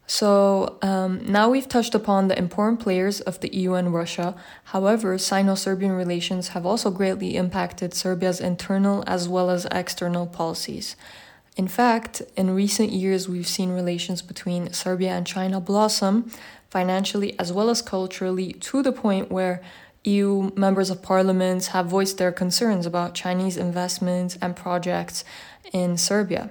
So 0.09 0.79
um, 0.83 1.25
now 1.27 1.49
we've 1.49 1.69
touched 1.69 1.95
upon 1.95 2.27
the 2.27 2.37
important 2.37 2.81
players 2.81 3.21
of 3.21 3.39
the 3.39 3.55
EU 3.55 3.75
and 3.75 3.95
Russia. 3.95 4.35
However, 4.65 5.17
Sino 5.17 5.55
Serbian 5.55 5.93
relations 5.93 6.49
have 6.49 6.67
also 6.67 6.91
greatly 6.91 7.37
impacted 7.37 7.95
Serbia's 7.95 8.41
internal 8.41 9.05
as 9.07 9.29
well 9.29 9.49
as 9.49 9.65
external 9.71 10.27
policies. 10.27 10.97
In 11.57 11.69
fact, 11.69 12.21
in 12.37 12.51
recent 12.51 12.91
years, 12.91 13.29
we've 13.29 13.47
seen 13.47 13.71
relations 13.71 14.23
between 14.23 14.73
Serbia 14.73 15.11
and 15.11 15.27
China 15.27 15.61
blossom 15.61 16.31
financially 16.69 17.39
as 17.39 17.53
well 17.53 17.71
as 17.71 17.81
culturally 17.81 18.55
to 18.55 18.83
the 18.83 18.91
point 18.91 19.31
where 19.31 19.63
EU 20.03 20.51
members 20.57 20.91
of 20.91 21.01
parliaments 21.01 21.69
have 21.69 21.87
voiced 21.87 22.19
their 22.19 22.33
concerns 22.33 22.87
about 22.87 23.15
Chinese 23.15 23.57
investments 23.57 24.37
and 24.43 24.57
projects 24.57 25.25
in 25.73 25.97
Serbia. 25.97 26.51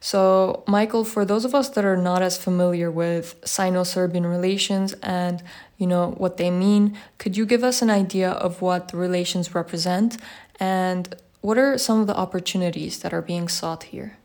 So, 0.00 0.64
Michael, 0.66 1.04
for 1.04 1.24
those 1.24 1.44
of 1.44 1.54
us 1.54 1.68
that 1.70 1.84
are 1.84 1.96
not 1.96 2.22
as 2.22 2.36
familiar 2.36 2.90
with 2.90 3.36
Sino-Serbian 3.44 4.26
relations 4.26 4.94
and 5.02 5.42
you 5.76 5.86
know 5.86 6.14
what 6.16 6.38
they 6.38 6.50
mean, 6.50 6.96
could 7.18 7.36
you 7.36 7.46
give 7.46 7.62
us 7.62 7.82
an 7.82 7.90
idea 7.90 8.30
of 8.30 8.60
what 8.60 8.88
the 8.88 8.96
relations 8.96 9.54
represent 9.54 10.16
and 10.58 11.14
what 11.42 11.56
are 11.56 11.78
some 11.78 12.00
of 12.00 12.06
the 12.06 12.16
opportunities 12.16 13.00
that 13.00 13.14
are 13.14 13.22
being 13.22 13.48
sought 13.48 13.84
here? 13.84 14.16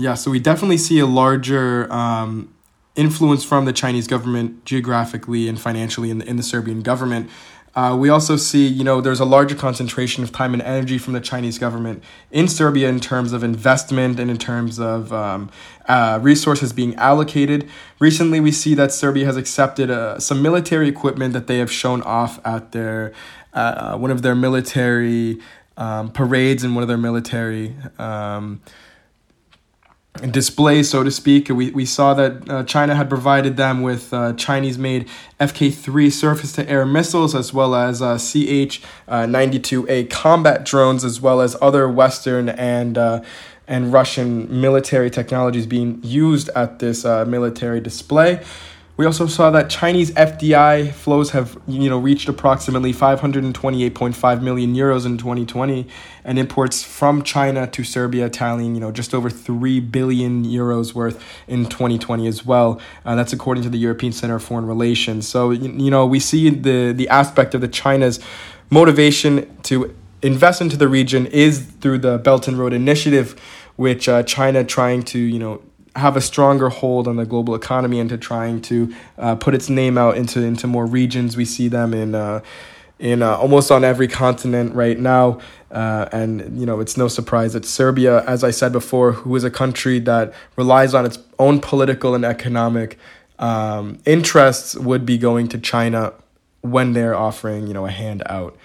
Yeah, 0.00 0.14
so 0.14 0.30
we 0.30 0.38
definitely 0.38 0.78
see 0.78 1.00
a 1.00 1.06
larger 1.06 1.92
um, 1.92 2.54
influence 2.94 3.42
from 3.42 3.64
the 3.64 3.72
Chinese 3.72 4.06
government 4.06 4.64
geographically 4.64 5.48
and 5.48 5.60
financially 5.60 6.08
in 6.10 6.18
the, 6.18 6.24
in 6.24 6.36
the 6.36 6.42
Serbian 6.44 6.82
government. 6.82 7.28
Uh, 7.74 7.96
we 7.96 8.08
also 8.08 8.36
see, 8.36 8.66
you 8.66 8.84
know, 8.84 9.00
there's 9.00 9.18
a 9.18 9.24
larger 9.24 9.56
concentration 9.56 10.22
of 10.22 10.30
time 10.30 10.52
and 10.52 10.62
energy 10.62 10.98
from 10.98 11.14
the 11.14 11.20
Chinese 11.20 11.58
government 11.58 12.02
in 12.30 12.46
Serbia 12.46 12.88
in 12.88 13.00
terms 13.00 13.32
of 13.32 13.42
investment 13.42 14.20
and 14.20 14.30
in 14.30 14.38
terms 14.38 14.78
of 14.78 15.12
um, 15.12 15.50
uh, 15.88 16.20
resources 16.22 16.72
being 16.72 16.94
allocated. 16.94 17.68
Recently, 17.98 18.38
we 18.38 18.52
see 18.52 18.74
that 18.74 18.92
Serbia 18.92 19.26
has 19.26 19.36
accepted 19.36 19.90
uh, 19.90 20.20
some 20.20 20.40
military 20.42 20.88
equipment 20.88 21.32
that 21.34 21.48
they 21.48 21.58
have 21.58 21.72
shown 21.72 22.02
off 22.02 22.40
at 22.46 22.70
their 22.70 23.12
uh, 23.52 23.96
one 23.96 24.12
of 24.12 24.22
their 24.22 24.36
military 24.36 25.40
um, 25.76 26.12
parades 26.12 26.62
and 26.62 26.76
one 26.76 26.82
of 26.82 26.88
their 26.88 26.98
military. 26.98 27.74
Um, 27.98 28.60
display, 30.30 30.82
so 30.82 31.02
to 31.02 31.10
speak. 31.10 31.48
We, 31.48 31.70
we 31.70 31.84
saw 31.84 32.14
that 32.14 32.48
uh, 32.48 32.64
China 32.64 32.94
had 32.94 33.08
provided 33.08 33.56
them 33.56 33.82
with 33.82 34.12
uh, 34.12 34.32
Chinese 34.34 34.78
made 34.78 35.08
FK 35.40 35.72
3 35.74 36.10
surface 36.10 36.52
to 36.52 36.68
air 36.68 36.84
missiles, 36.84 37.34
as 37.34 37.52
well 37.52 37.74
as 37.74 38.02
uh, 38.02 38.16
CH 38.16 38.82
92A 39.08 40.10
combat 40.10 40.64
drones, 40.64 41.04
as 41.04 41.20
well 41.20 41.40
as 41.40 41.56
other 41.60 41.88
Western 41.88 42.48
and 42.48 42.98
uh, 42.98 43.22
and 43.68 43.92
Russian 43.92 44.60
military 44.60 45.10
technologies 45.10 45.66
being 45.66 46.00
used 46.02 46.48
at 46.56 46.78
this 46.78 47.04
uh, 47.04 47.24
military 47.26 47.80
display. 47.80 48.42
We 48.98 49.06
also 49.06 49.28
saw 49.28 49.50
that 49.50 49.70
Chinese 49.70 50.10
FDI 50.10 50.92
flows 50.92 51.30
have 51.30 51.56
you 51.68 51.88
know 51.88 51.98
reached 51.98 52.28
approximately 52.28 52.92
528.5 52.92 54.42
million 54.42 54.74
euros 54.74 55.06
in 55.06 55.16
2020, 55.16 55.86
and 56.24 56.36
imports 56.36 56.82
from 56.82 57.22
China 57.22 57.68
to 57.68 57.84
Serbia 57.84 58.28
tallying 58.28 58.74
you 58.74 58.80
know 58.80 58.90
just 58.90 59.14
over 59.14 59.30
3 59.30 59.78
billion 59.78 60.44
euros 60.44 60.94
worth 60.94 61.24
in 61.46 61.66
2020 61.66 62.26
as 62.26 62.44
well. 62.44 62.80
Uh, 63.04 63.14
that's 63.14 63.32
according 63.32 63.62
to 63.62 63.70
the 63.70 63.78
European 63.78 64.12
Center 64.12 64.34
of 64.34 64.42
Foreign 64.42 64.66
Relations. 64.66 65.28
So 65.28 65.52
you 65.52 65.92
know 65.92 66.04
we 66.04 66.18
see 66.18 66.50
the 66.50 66.92
the 66.92 67.08
aspect 67.08 67.54
of 67.54 67.60
the 67.60 67.68
China's 67.68 68.18
motivation 68.68 69.46
to 69.62 69.94
invest 70.22 70.60
into 70.60 70.76
the 70.76 70.88
region 70.88 71.26
is 71.26 71.60
through 71.80 71.98
the 71.98 72.18
Belt 72.18 72.48
and 72.48 72.58
Road 72.58 72.72
Initiative, 72.72 73.40
which 73.76 74.08
uh, 74.08 74.24
China 74.24 74.64
trying 74.64 75.04
to 75.04 75.20
you 75.20 75.38
know 75.38 75.62
have 75.98 76.16
a 76.16 76.20
stronger 76.20 76.68
hold 76.68 77.06
on 77.06 77.16
the 77.16 77.26
global 77.26 77.54
economy 77.54 78.00
and 78.00 78.08
to 78.10 78.18
trying 78.18 78.60
to 78.62 78.94
uh, 79.18 79.34
put 79.36 79.54
its 79.54 79.68
name 79.68 79.98
out 79.98 80.16
into 80.16 80.42
into 80.42 80.66
more 80.66 80.86
regions. 80.86 81.36
We 81.36 81.44
see 81.44 81.68
them 81.68 81.92
in 81.92 82.14
uh, 82.14 82.40
in 82.98 83.22
uh, 83.22 83.36
almost 83.36 83.70
on 83.70 83.84
every 83.84 84.08
continent 84.08 84.74
right 84.74 84.98
now, 84.98 85.40
uh, 85.70 86.08
and 86.12 86.58
you 86.58 86.66
know 86.66 86.80
it's 86.80 86.96
no 86.96 87.08
surprise 87.08 87.52
that 87.52 87.64
Serbia, 87.64 88.24
as 88.24 88.42
I 88.42 88.50
said 88.50 88.72
before, 88.72 89.12
who 89.12 89.34
is 89.36 89.44
a 89.44 89.50
country 89.50 89.98
that 90.00 90.32
relies 90.56 90.94
on 90.94 91.06
its 91.06 91.18
own 91.38 91.60
political 91.60 92.14
and 92.14 92.24
economic 92.24 92.98
um, 93.38 93.98
interests, 94.04 94.74
would 94.74 95.06
be 95.06 95.18
going 95.18 95.48
to 95.48 95.58
China 95.58 96.12
when 96.62 96.92
they're 96.92 97.14
offering 97.14 97.66
you 97.66 97.74
know 97.74 97.86
a 97.86 97.90
hand 97.90 98.22
out. 98.26 98.56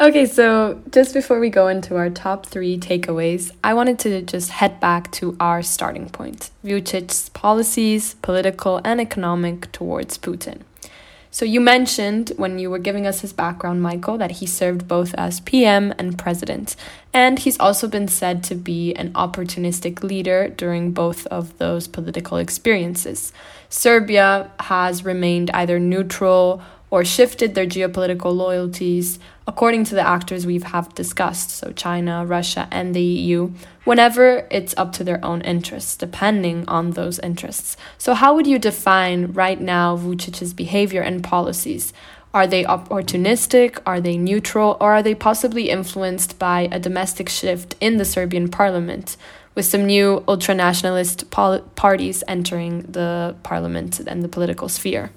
Okay, 0.00 0.26
so 0.26 0.80
just 0.92 1.12
before 1.12 1.40
we 1.40 1.50
go 1.50 1.66
into 1.66 1.96
our 1.96 2.08
top 2.08 2.46
three 2.46 2.78
takeaways, 2.78 3.50
I 3.64 3.74
wanted 3.74 3.98
to 4.00 4.22
just 4.22 4.50
head 4.50 4.78
back 4.78 5.10
to 5.12 5.36
our 5.40 5.60
starting 5.60 6.08
point 6.08 6.50
Vucic's 6.64 7.30
policies, 7.30 8.14
political 8.22 8.80
and 8.84 9.00
economic, 9.00 9.72
towards 9.72 10.16
Putin. 10.16 10.60
So, 11.32 11.44
you 11.44 11.60
mentioned 11.60 12.30
when 12.36 12.60
you 12.60 12.70
were 12.70 12.78
giving 12.78 13.08
us 13.08 13.22
his 13.22 13.32
background, 13.32 13.82
Michael, 13.82 14.16
that 14.18 14.30
he 14.38 14.46
served 14.46 14.86
both 14.86 15.14
as 15.14 15.40
PM 15.40 15.92
and 15.98 16.16
president. 16.16 16.76
And 17.12 17.40
he's 17.40 17.58
also 17.58 17.88
been 17.88 18.08
said 18.08 18.44
to 18.44 18.54
be 18.54 18.94
an 18.94 19.12
opportunistic 19.14 20.04
leader 20.04 20.48
during 20.48 20.92
both 20.92 21.26
of 21.26 21.58
those 21.58 21.88
political 21.88 22.38
experiences. 22.38 23.32
Serbia 23.68 24.52
has 24.60 25.04
remained 25.04 25.50
either 25.50 25.80
neutral 25.80 26.62
or 26.90 27.04
shifted 27.04 27.54
their 27.54 27.66
geopolitical 27.66 28.34
loyalties 28.34 29.18
according 29.48 29.82
to 29.82 29.94
the 29.94 30.06
actors 30.06 30.46
we 30.46 30.54
have 30.54 30.64
have 30.64 30.94
discussed, 30.94 31.50
so 31.50 31.72
China, 31.72 32.24
Russia, 32.26 32.68
and 32.70 32.94
the 32.94 33.02
EU, 33.02 33.50
whenever 33.84 34.46
it's 34.50 34.74
up 34.76 34.92
to 34.92 35.02
their 35.02 35.24
own 35.24 35.40
interests, 35.40 35.96
depending 35.96 36.68
on 36.68 36.90
those 36.90 37.18
interests. 37.20 37.76
So, 37.96 38.12
how 38.12 38.34
would 38.34 38.46
you 38.46 38.58
define 38.58 39.32
right 39.32 39.58
now 39.58 39.96
Vucic's 39.96 40.52
behavior 40.52 41.00
and 41.00 41.24
policies? 41.24 41.94
Are 42.34 42.46
they 42.46 42.64
opportunistic? 42.64 43.78
Are 43.86 44.02
they 44.02 44.18
neutral? 44.18 44.76
Or 44.82 44.92
are 44.92 45.02
they 45.02 45.14
possibly 45.14 45.70
influenced 45.70 46.38
by 46.38 46.68
a 46.70 46.78
domestic 46.78 47.30
shift 47.30 47.74
in 47.80 47.96
the 47.96 48.04
Serbian 48.04 48.48
parliament, 48.48 49.16
with 49.54 49.64
some 49.64 49.86
new 49.86 50.22
ultranationalist 50.28 51.30
parties 51.74 52.22
entering 52.28 52.82
the 52.82 53.34
parliament 53.42 53.98
and 54.00 54.22
the 54.22 54.28
political 54.28 54.68
sphere? 54.68 55.10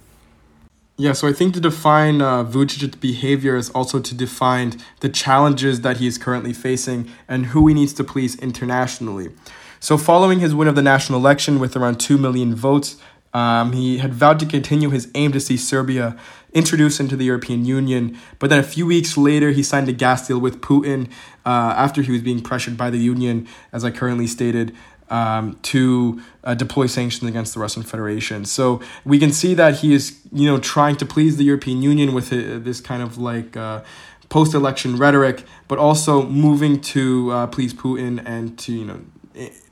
Yeah, 1.01 1.13
so 1.13 1.27
I 1.27 1.33
think 1.33 1.55
to 1.55 1.59
define 1.59 2.21
uh, 2.21 2.43
Vucic's 2.43 2.95
behavior 2.95 3.55
is 3.55 3.71
also 3.71 3.99
to 3.99 4.13
define 4.13 4.79
the 4.99 5.09
challenges 5.09 5.81
that 5.81 5.97
he 5.97 6.05
is 6.05 6.19
currently 6.19 6.53
facing 6.53 7.09
and 7.27 7.47
who 7.47 7.67
he 7.67 7.73
needs 7.73 7.91
to 7.93 8.03
please 8.03 8.35
internationally. 8.35 9.31
So, 9.79 9.97
following 9.97 10.41
his 10.41 10.53
win 10.53 10.67
of 10.67 10.75
the 10.75 10.83
national 10.83 11.17
election 11.17 11.59
with 11.59 11.75
around 11.75 11.99
2 11.99 12.19
million 12.19 12.53
votes, 12.53 12.97
um, 13.33 13.71
he 13.71 13.97
had 13.97 14.13
vowed 14.13 14.39
to 14.41 14.45
continue 14.45 14.91
his 14.91 15.09
aim 15.15 15.31
to 15.31 15.39
see 15.39 15.57
Serbia 15.57 16.19
introduced 16.53 16.99
into 16.99 17.15
the 17.15 17.25
European 17.25 17.65
Union. 17.65 18.15
But 18.37 18.51
then 18.51 18.59
a 18.59 18.63
few 18.63 18.85
weeks 18.85 19.17
later, 19.17 19.49
he 19.49 19.63
signed 19.63 19.89
a 19.89 19.93
gas 19.93 20.27
deal 20.27 20.39
with 20.39 20.61
Putin 20.61 21.09
uh, 21.45 21.73
after 21.77 22.03
he 22.03 22.11
was 22.11 22.21
being 22.21 22.41
pressured 22.41 22.77
by 22.77 22.91
the 22.91 22.99
Union, 22.99 23.47
as 23.71 23.83
I 23.83 23.89
currently 23.89 24.27
stated, 24.27 24.75
um, 25.11 25.59
to 25.61 26.21
uh, 26.43 26.55
deploy 26.55 26.87
sanctions 26.87 27.29
against 27.29 27.53
the 27.53 27.59
Russian 27.59 27.83
Federation. 27.83 28.45
So 28.45 28.81
we 29.05 29.19
can 29.19 29.31
see 29.31 29.53
that 29.53 29.79
he 29.79 29.93
is, 29.93 30.19
you 30.31 30.47
know, 30.49 30.57
trying 30.57 30.95
to 30.95 31.05
please 31.05 31.37
the 31.37 31.43
European 31.43 31.81
Union 31.83 32.13
with 32.13 32.31
uh, 32.33 32.59
this 32.59 32.79
kind 32.79 33.03
of 33.03 33.17
like 33.17 33.55
uh, 33.57 33.83
post-election 34.29 34.97
rhetoric, 34.97 35.43
but 35.67 35.77
also 35.77 36.23
moving 36.23 36.79
to 36.79 37.31
uh, 37.31 37.47
please 37.47 37.73
Putin 37.73 38.23
and 38.25 38.57
to, 38.59 38.71
you 38.71 38.85
know, 38.85 38.99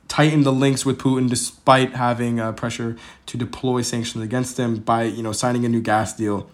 tighten 0.10 0.44
the 0.44 0.52
links 0.52 0.86
with 0.86 0.98
Putin 0.98 1.30
despite 1.30 1.94
having 1.94 2.40
uh, 2.40 2.52
pressure 2.52 2.98
to 3.28 3.38
deploy 3.38 3.82
sanctions 3.82 4.24
against 4.24 4.60
him 4.60 4.76
by, 4.78 5.04
you 5.04 5.24
know, 5.24 5.32
signing 5.32 5.64
a 5.66 5.70
new 5.70 5.82
gas 5.82 6.14
deal. 6.16 6.50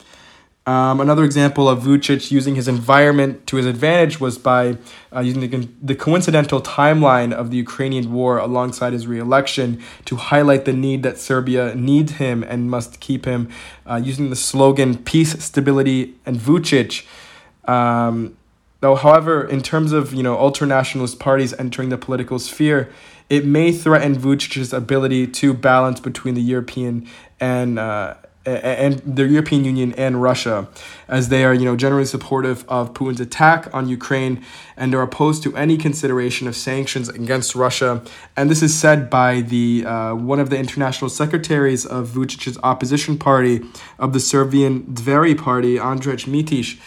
Um, 0.67 0.99
another 0.99 1.23
example 1.23 1.69
of 1.69 1.83
Vucic 1.83 2.31
using 2.31 2.55
his 2.55 2.67
environment 2.67 3.45
to 3.47 3.57
his 3.57 3.67
advantage 3.67 4.19
was 4.19 4.39
by 4.39 4.77
uh, 5.15 5.19
using 5.19 5.47
the, 5.47 5.69
the 5.79 5.93
coincidental 5.93 6.59
timeline 6.59 7.31
of 7.31 7.51
the 7.51 7.57
Ukrainian 7.57 8.11
war 8.11 8.39
alongside 8.39 8.91
his 8.93 9.05
reelection 9.05 9.79
to 10.05 10.15
highlight 10.15 10.65
the 10.65 10.73
need 10.73 11.03
that 11.03 11.19
Serbia 11.19 11.75
needs 11.75 12.13
him 12.13 12.43
and 12.43 12.71
must 12.71 12.99
keep 12.99 13.25
him, 13.25 13.47
uh, 13.85 14.01
using 14.03 14.31
the 14.31 14.35
slogan 14.35 14.97
peace, 14.97 15.33
stability, 15.43 16.15
and 16.25 16.37
Vucic. 16.37 17.05
Um, 17.65 18.35
though, 18.79 18.95
however, 18.95 19.47
in 19.47 19.61
terms 19.61 19.91
of 19.91 20.15
you 20.15 20.23
know 20.23 20.35
ultranationalist 20.35 21.19
parties 21.19 21.53
entering 21.59 21.89
the 21.89 21.97
political 21.99 22.39
sphere, 22.39 22.89
it 23.29 23.45
may 23.45 23.71
threaten 23.71 24.15
Vucic's 24.15 24.73
ability 24.73 25.27
to 25.27 25.53
balance 25.53 25.99
between 25.99 26.33
the 26.33 26.41
European 26.41 27.07
and 27.39 27.77
uh, 27.77 28.15
and 28.45 28.99
the 28.99 29.25
European 29.27 29.65
Union 29.65 29.93
and 29.93 30.21
Russia, 30.21 30.67
as 31.07 31.29
they 31.29 31.43
are, 31.43 31.53
you 31.53 31.65
know, 31.65 31.75
generally 31.75 32.05
supportive 32.05 32.63
of 32.67 32.93
Putin's 32.93 33.19
attack 33.19 33.73
on 33.73 33.87
Ukraine 33.87 34.43
and 34.77 34.93
are 34.93 35.01
opposed 35.01 35.43
to 35.43 35.55
any 35.55 35.77
consideration 35.77 36.47
of 36.47 36.55
sanctions 36.55 37.09
against 37.09 37.55
Russia. 37.55 38.03
And 38.37 38.49
this 38.49 38.61
is 38.61 38.77
said 38.77 39.09
by 39.09 39.41
the 39.41 39.85
uh, 39.85 40.15
one 40.15 40.39
of 40.39 40.49
the 40.49 40.57
international 40.57 41.09
secretaries 41.09 41.85
of 41.85 42.09
Vucic's 42.09 42.57
opposition 42.63 43.17
party, 43.17 43.61
of 43.99 44.13
the 44.13 44.19
Serbian 44.19 44.83
Dveri 44.83 45.37
party, 45.37 45.77
Andrej 45.77 46.25
Mitić. 46.25 46.79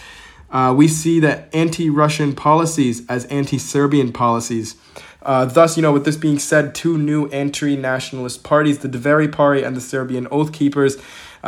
Uh, 0.50 0.72
we 0.74 0.88
see 0.88 1.20
that 1.20 1.54
anti-Russian 1.54 2.34
policies 2.34 3.06
as 3.08 3.26
anti-Serbian 3.26 4.12
policies. 4.12 4.76
Uh, 5.20 5.44
thus, 5.44 5.76
you 5.76 5.82
know, 5.82 5.92
with 5.92 6.04
this 6.04 6.16
being 6.16 6.38
said, 6.38 6.74
two 6.74 6.96
new 6.96 7.26
anti-nationalist 7.28 8.42
parties, 8.44 8.78
the 8.78 8.88
Dveri 8.88 9.30
Party 9.30 9.62
and 9.62 9.76
the 9.76 9.80
Serbian 9.80 10.26
Oath 10.30 10.52
Keepers, 10.52 10.96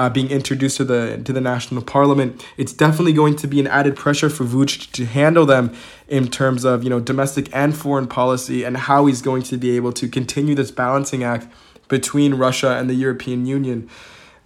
uh, 0.01 0.09
being 0.09 0.31
introduced 0.31 0.79
to 0.79 0.85
the 0.85 1.21
to 1.27 1.33
the 1.33 1.43
national 1.43 1.83
parliament, 1.83 2.43
it's 2.57 2.73
definitely 2.73 3.13
going 3.13 3.37
to 3.37 3.47
be 3.47 3.61
an 3.61 3.67
added 3.67 3.95
pressure 3.95 4.31
for 4.31 4.45
Vucic 4.45 4.91
to 4.93 5.05
handle 5.05 5.45
them 5.45 5.75
in 6.09 6.29
terms 6.29 6.65
of 6.65 6.83
you 6.83 6.89
know 6.89 7.01
domestic 7.01 7.55
and 7.55 7.77
foreign 7.77 8.07
policy 8.07 8.65
and 8.65 8.79
how 8.89 9.05
he's 9.05 9.21
going 9.21 9.43
to 9.43 9.59
be 9.59 9.77
able 9.77 9.93
to 9.93 10.09
continue 10.09 10.55
this 10.55 10.71
balancing 10.71 11.23
act 11.23 11.47
between 11.89 12.33
Russia 12.35 12.79
and 12.79 12.89
the 12.89 12.95
European 12.95 13.45
Union. 13.45 13.91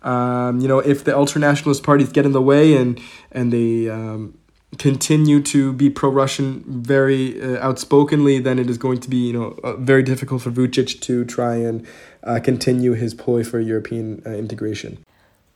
Um, 0.03 0.61
you 0.61 0.67
know, 0.67 0.81
if 0.81 1.05
the 1.05 1.13
ultranationalist 1.13 1.85
parties 1.85 2.11
get 2.11 2.27
in 2.27 2.33
the 2.33 2.43
way 2.43 2.75
and 2.75 3.01
and 3.31 3.53
they 3.53 3.89
um, 3.89 4.37
continue 4.79 5.41
to 5.41 5.73
be 5.73 5.89
pro-Russian 5.89 6.65
very 6.67 7.41
uh, 7.41 7.65
outspokenly, 7.69 8.41
then 8.41 8.59
it 8.59 8.69
is 8.69 8.77
going 8.77 8.99
to 8.99 9.09
be 9.09 9.23
you 9.29 9.33
know 9.33 9.57
uh, 9.63 9.77
very 9.77 10.03
difficult 10.03 10.43
for 10.43 10.51
Vucic 10.51 11.01
to 11.03 11.25
try 11.25 11.55
and 11.55 11.87
uh, 12.25 12.41
continue 12.43 12.95
his 12.95 13.15
ploy 13.15 13.45
for 13.45 13.61
European 13.61 14.21
uh, 14.27 14.31
integration. 14.31 14.99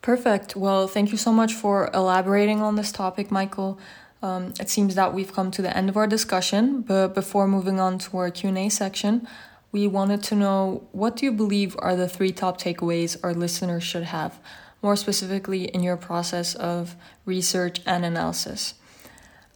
Perfect. 0.09 0.57
Well, 0.57 0.89
thank 0.89 1.13
you 1.13 1.19
so 1.19 1.35
much 1.35 1.53
for 1.53 1.91
elaborating 1.93 2.63
on 2.63 2.77
this 2.77 2.91
topic, 2.91 3.31
Michael. 3.31 3.79
Um, 4.23 4.55
it 4.59 4.71
seems 4.71 4.95
that 4.95 5.13
we've 5.13 5.35
come 5.35 5.51
to 5.51 5.61
the 5.61 5.77
end 5.77 5.91
of 5.91 5.99
our 5.99 6.07
discussion, 6.07 6.81
but 6.81 7.09
before 7.09 7.47
moving 7.47 7.79
on 7.79 7.99
to 7.99 8.17
our 8.17 8.31
Q&A 8.31 8.71
section, 8.71 9.29
we 9.71 9.87
wanted 9.87 10.23
to 10.23 10.35
know 10.35 10.89
what 10.93 11.17
do 11.17 11.27
you 11.27 11.33
believe 11.33 11.77
are 11.81 11.95
the 11.95 12.09
three 12.09 12.33
top 12.33 12.59
takeaways 12.59 13.19
our 13.23 13.35
listeners 13.35 13.83
should 13.83 14.05
have, 14.05 14.41
more 14.81 14.97
specifically 14.97 15.65
in 15.65 15.83
your 15.83 15.99
process 15.99 16.55
of 16.55 16.97
research 17.27 17.83
and 17.85 18.03
analysis. 18.03 18.73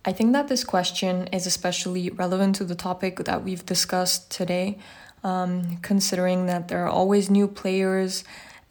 I 0.04 0.12
think 0.12 0.34
that 0.34 0.48
this 0.48 0.64
question 0.64 1.28
is 1.28 1.46
especially 1.46 2.10
relevant 2.10 2.56
to 2.56 2.64
the 2.64 2.74
topic 2.74 3.24
that 3.24 3.42
we've 3.42 3.64
discussed 3.64 4.30
today, 4.30 4.76
um, 5.24 5.78
considering 5.78 6.44
that 6.44 6.68
there 6.68 6.84
are 6.84 6.90
always 6.90 7.30
new 7.30 7.48
players 7.48 8.22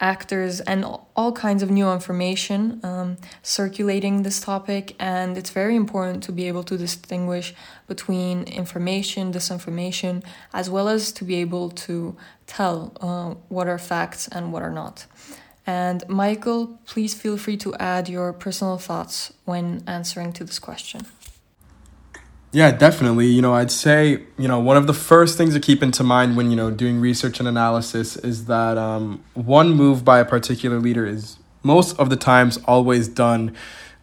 actors 0.02 0.60
and 0.62 0.84
all 1.16 1.32
kinds 1.32 1.64
of 1.64 1.70
new 1.70 1.90
information 1.92 2.80
um, 2.84 3.18
circulating 3.44 4.24
this 4.24 4.42
topic. 4.42 4.96
And 5.00 5.38
it's 5.38 5.52
very 5.52 5.76
important 5.76 6.24
to 6.24 6.32
be 6.32 6.48
able 6.48 6.64
to 6.64 6.78
distinguish 6.78 7.54
between 7.88 8.44
information 8.44 9.32
disinformation 9.32 10.24
as 10.54 10.70
well 10.70 10.90
as 10.90 11.12
to 11.14 11.24
be 11.24 11.36
able 11.36 11.70
to 11.70 12.18
tell 12.48 12.92
uh, 13.00 13.36
what 13.48 13.68
are 13.68 13.78
facts 13.78 14.28
and 14.28 14.52
what 14.52 14.64
are 14.64 14.72
not. 14.72 15.06
And 15.68 16.04
michael 16.10 16.80
please 16.88 17.14
feel 17.14 17.38
free 17.38 17.58
to 17.58 17.76
add 17.76 18.10
your 18.10 18.34
personal 18.34 18.80
thoughts 18.80 19.32
when 19.46 19.84
answering 19.86 20.34
to 20.34 20.44
this 20.44 20.58
question 20.58 21.06
Yeah, 22.54 22.72
definitely. 22.72 23.28
You 23.28 23.42
know, 23.42 23.54
I'd 23.54 23.72
say, 23.72 24.24
you 24.38 24.48
know, 24.48 24.60
one 24.60 24.76
of 24.76 24.86
the 24.86 24.94
first 24.94 25.38
things 25.38 25.54
to 25.54 25.60
keep 25.60 25.82
into 25.82 26.04
mind 26.04 26.36
when, 26.36 26.50
you 26.50 26.58
know, 26.58 26.70
doing 26.70 27.00
research 27.00 27.40
and 27.40 27.48
analysis 27.48 28.18
is 28.18 28.46
that 28.46 28.78
um, 28.78 29.24
one 29.34 29.72
move 29.72 30.04
by 30.04 30.20
a 30.20 30.26
particular 30.26 30.78
leader 30.78 31.06
is 31.06 31.38
most 31.64 31.98
of 31.98 32.10
the 32.10 32.18
times 32.18 32.58
always 32.66 33.08
done, 33.08 33.56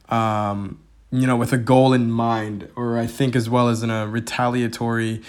um, 0.09 0.81
you 1.11 1.27
know, 1.27 1.37
with 1.37 1.53
a 1.53 1.59
goal 1.59 1.93
in 1.93 2.11
mind, 2.11 2.71
or 2.75 2.99
I 2.99 3.07
think 3.07 3.37
as 3.37 3.51
well 3.51 3.69
as 3.69 3.83
in 3.83 3.91
a 3.91 4.07
retaliatory 4.09 5.21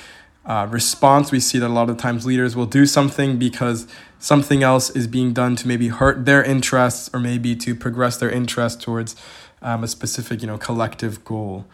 uh, 0.46 0.68
response. 0.70 1.30
We 1.30 1.42
see 1.42 1.60
that 1.60 1.68
a 1.68 1.74
lot 1.74 1.90
of 1.90 1.98
times 1.98 2.26
leaders 2.26 2.56
will 2.56 2.66
do 2.66 2.86
something 2.86 3.38
because 3.38 3.86
something 4.18 4.64
else 4.64 4.90
is 4.92 5.08
being 5.08 5.34
done 5.34 5.58
to 5.58 5.68
maybe 5.68 5.90
hurt 5.90 6.24
their 6.24 6.42
interests 6.42 7.10
or 7.14 7.20
maybe 7.20 7.54
to 7.58 7.76
progress 7.76 8.16
their 8.16 8.30
interest 8.30 8.82
towards 8.82 9.18
um, 9.62 9.84
a 9.84 9.90
specific, 9.90 10.40
you 10.42 10.48
know, 10.48 10.58
collective 10.58 11.26
goal. 11.26 11.66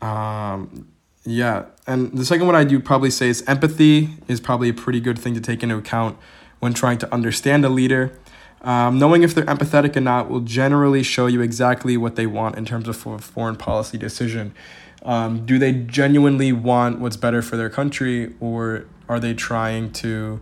Um, 0.00 0.88
yeah, 1.24 1.66
and 1.86 2.12
the 2.16 2.24
second 2.24 2.46
one 2.46 2.54
I 2.54 2.64
do 2.64 2.80
probably 2.80 3.10
say 3.10 3.28
is 3.28 3.42
empathy 3.46 4.10
is 4.28 4.40
probably 4.40 4.68
a 4.70 4.74
pretty 4.74 5.00
good 5.00 5.18
thing 5.18 5.34
to 5.34 5.40
take 5.40 5.62
into 5.62 5.76
account 5.76 6.16
when 6.60 6.72
trying 6.72 6.98
to 6.98 7.12
understand 7.12 7.64
a 7.64 7.68
leader. 7.68 8.18
Um, 8.62 8.98
knowing 8.98 9.22
if 9.22 9.34
they're 9.34 9.44
empathetic 9.44 9.96
or 9.96 10.00
not 10.00 10.28
will 10.28 10.40
generally 10.40 11.02
show 11.02 11.26
you 11.26 11.40
exactly 11.40 11.96
what 11.96 12.16
they 12.16 12.26
want 12.26 12.56
in 12.56 12.64
terms 12.64 12.88
of 12.88 13.06
a 13.06 13.18
foreign 13.18 13.56
policy 13.56 13.98
decision. 13.98 14.52
Um, 15.02 15.46
do 15.46 15.58
they 15.58 15.72
genuinely 15.72 16.52
want 16.52 16.98
what's 16.98 17.16
better 17.16 17.40
for 17.40 17.56
their 17.56 17.70
country, 17.70 18.34
or 18.40 18.86
are 19.08 19.20
they 19.20 19.32
trying 19.32 19.92
to, 19.92 20.40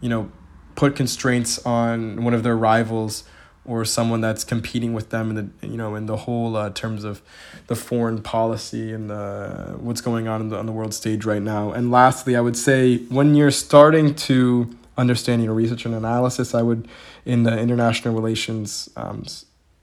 you 0.00 0.08
know, 0.08 0.30
put 0.74 0.94
constraints 0.94 1.64
on 1.64 2.22
one 2.24 2.34
of 2.34 2.42
their 2.42 2.56
rivals 2.56 3.24
or 3.66 3.84
someone 3.84 4.20
that's 4.20 4.44
competing 4.44 4.94
with 4.94 5.10
them 5.10 5.30
in 5.30 5.36
the 5.60 5.66
you 5.66 5.76
know 5.76 5.94
in 5.94 6.06
the 6.06 6.16
whole 6.16 6.56
uh, 6.56 6.70
terms 6.70 7.04
of 7.04 7.20
the 7.66 7.76
foreign 7.76 8.22
policy 8.22 8.92
and 8.92 9.10
the 9.10 9.76
what's 9.78 10.00
going 10.00 10.28
on 10.28 10.48
the, 10.48 10.56
on 10.56 10.66
the 10.66 10.72
world 10.72 10.94
stage 10.94 11.24
right 11.24 11.42
now. 11.42 11.72
And 11.72 11.90
lastly, 11.90 12.36
I 12.36 12.40
would 12.40 12.56
say 12.56 12.98
when 13.08 13.34
you're 13.34 13.50
starting 13.50 14.14
to 14.14 14.70
understand 14.96 15.42
you 15.42 15.48
know 15.48 15.54
research 15.54 15.84
and 15.84 15.94
analysis, 15.94 16.54
I 16.54 16.62
would 16.62 16.88
in 17.24 17.42
the 17.42 17.58
international 17.58 18.14
relations 18.14 18.88
um, 18.96 19.24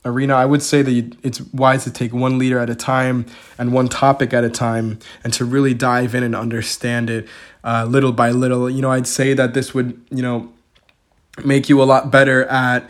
arena, 0.06 0.36
I 0.36 0.46
would 0.46 0.62
say 0.62 0.82
that 0.82 1.18
it's 1.24 1.42
wise 1.54 1.84
to 1.86 1.92
take 1.92 2.14
one 2.14 2.38
leader 2.38 2.60
at 2.60 2.70
a 2.70 2.76
time 2.76 3.26
and 3.58 3.74
one 3.74 3.88
topic 3.88 4.34
at 4.34 4.44
a 4.44 4.50
time, 4.50 5.00
and 5.24 5.34
to 5.34 5.46
really 5.46 5.74
dive 5.74 6.16
in 6.16 6.24
and 6.24 6.36
understand 6.36 7.10
it 7.10 7.28
uh, 7.64 7.86
little 7.90 8.12
by 8.12 8.32
little. 8.32 8.70
You 8.70 8.82
know, 8.82 8.92
I'd 8.92 9.08
say 9.08 9.34
that 9.34 9.54
this 9.54 9.74
would 9.74 10.00
you 10.10 10.22
know 10.22 10.52
make 11.44 11.70
you 11.70 11.82
a 11.82 11.86
lot 11.86 12.12
better 12.12 12.46
at 12.46 12.90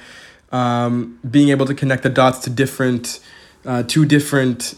um, 0.53 1.19
being 1.29 1.49
able 1.49 1.65
to 1.65 1.73
connect 1.73 2.03
the 2.03 2.09
dots 2.09 2.39
to 2.39 2.49
different, 2.49 3.19
uh, 3.65 3.83
two 3.83 4.05
different 4.05 4.75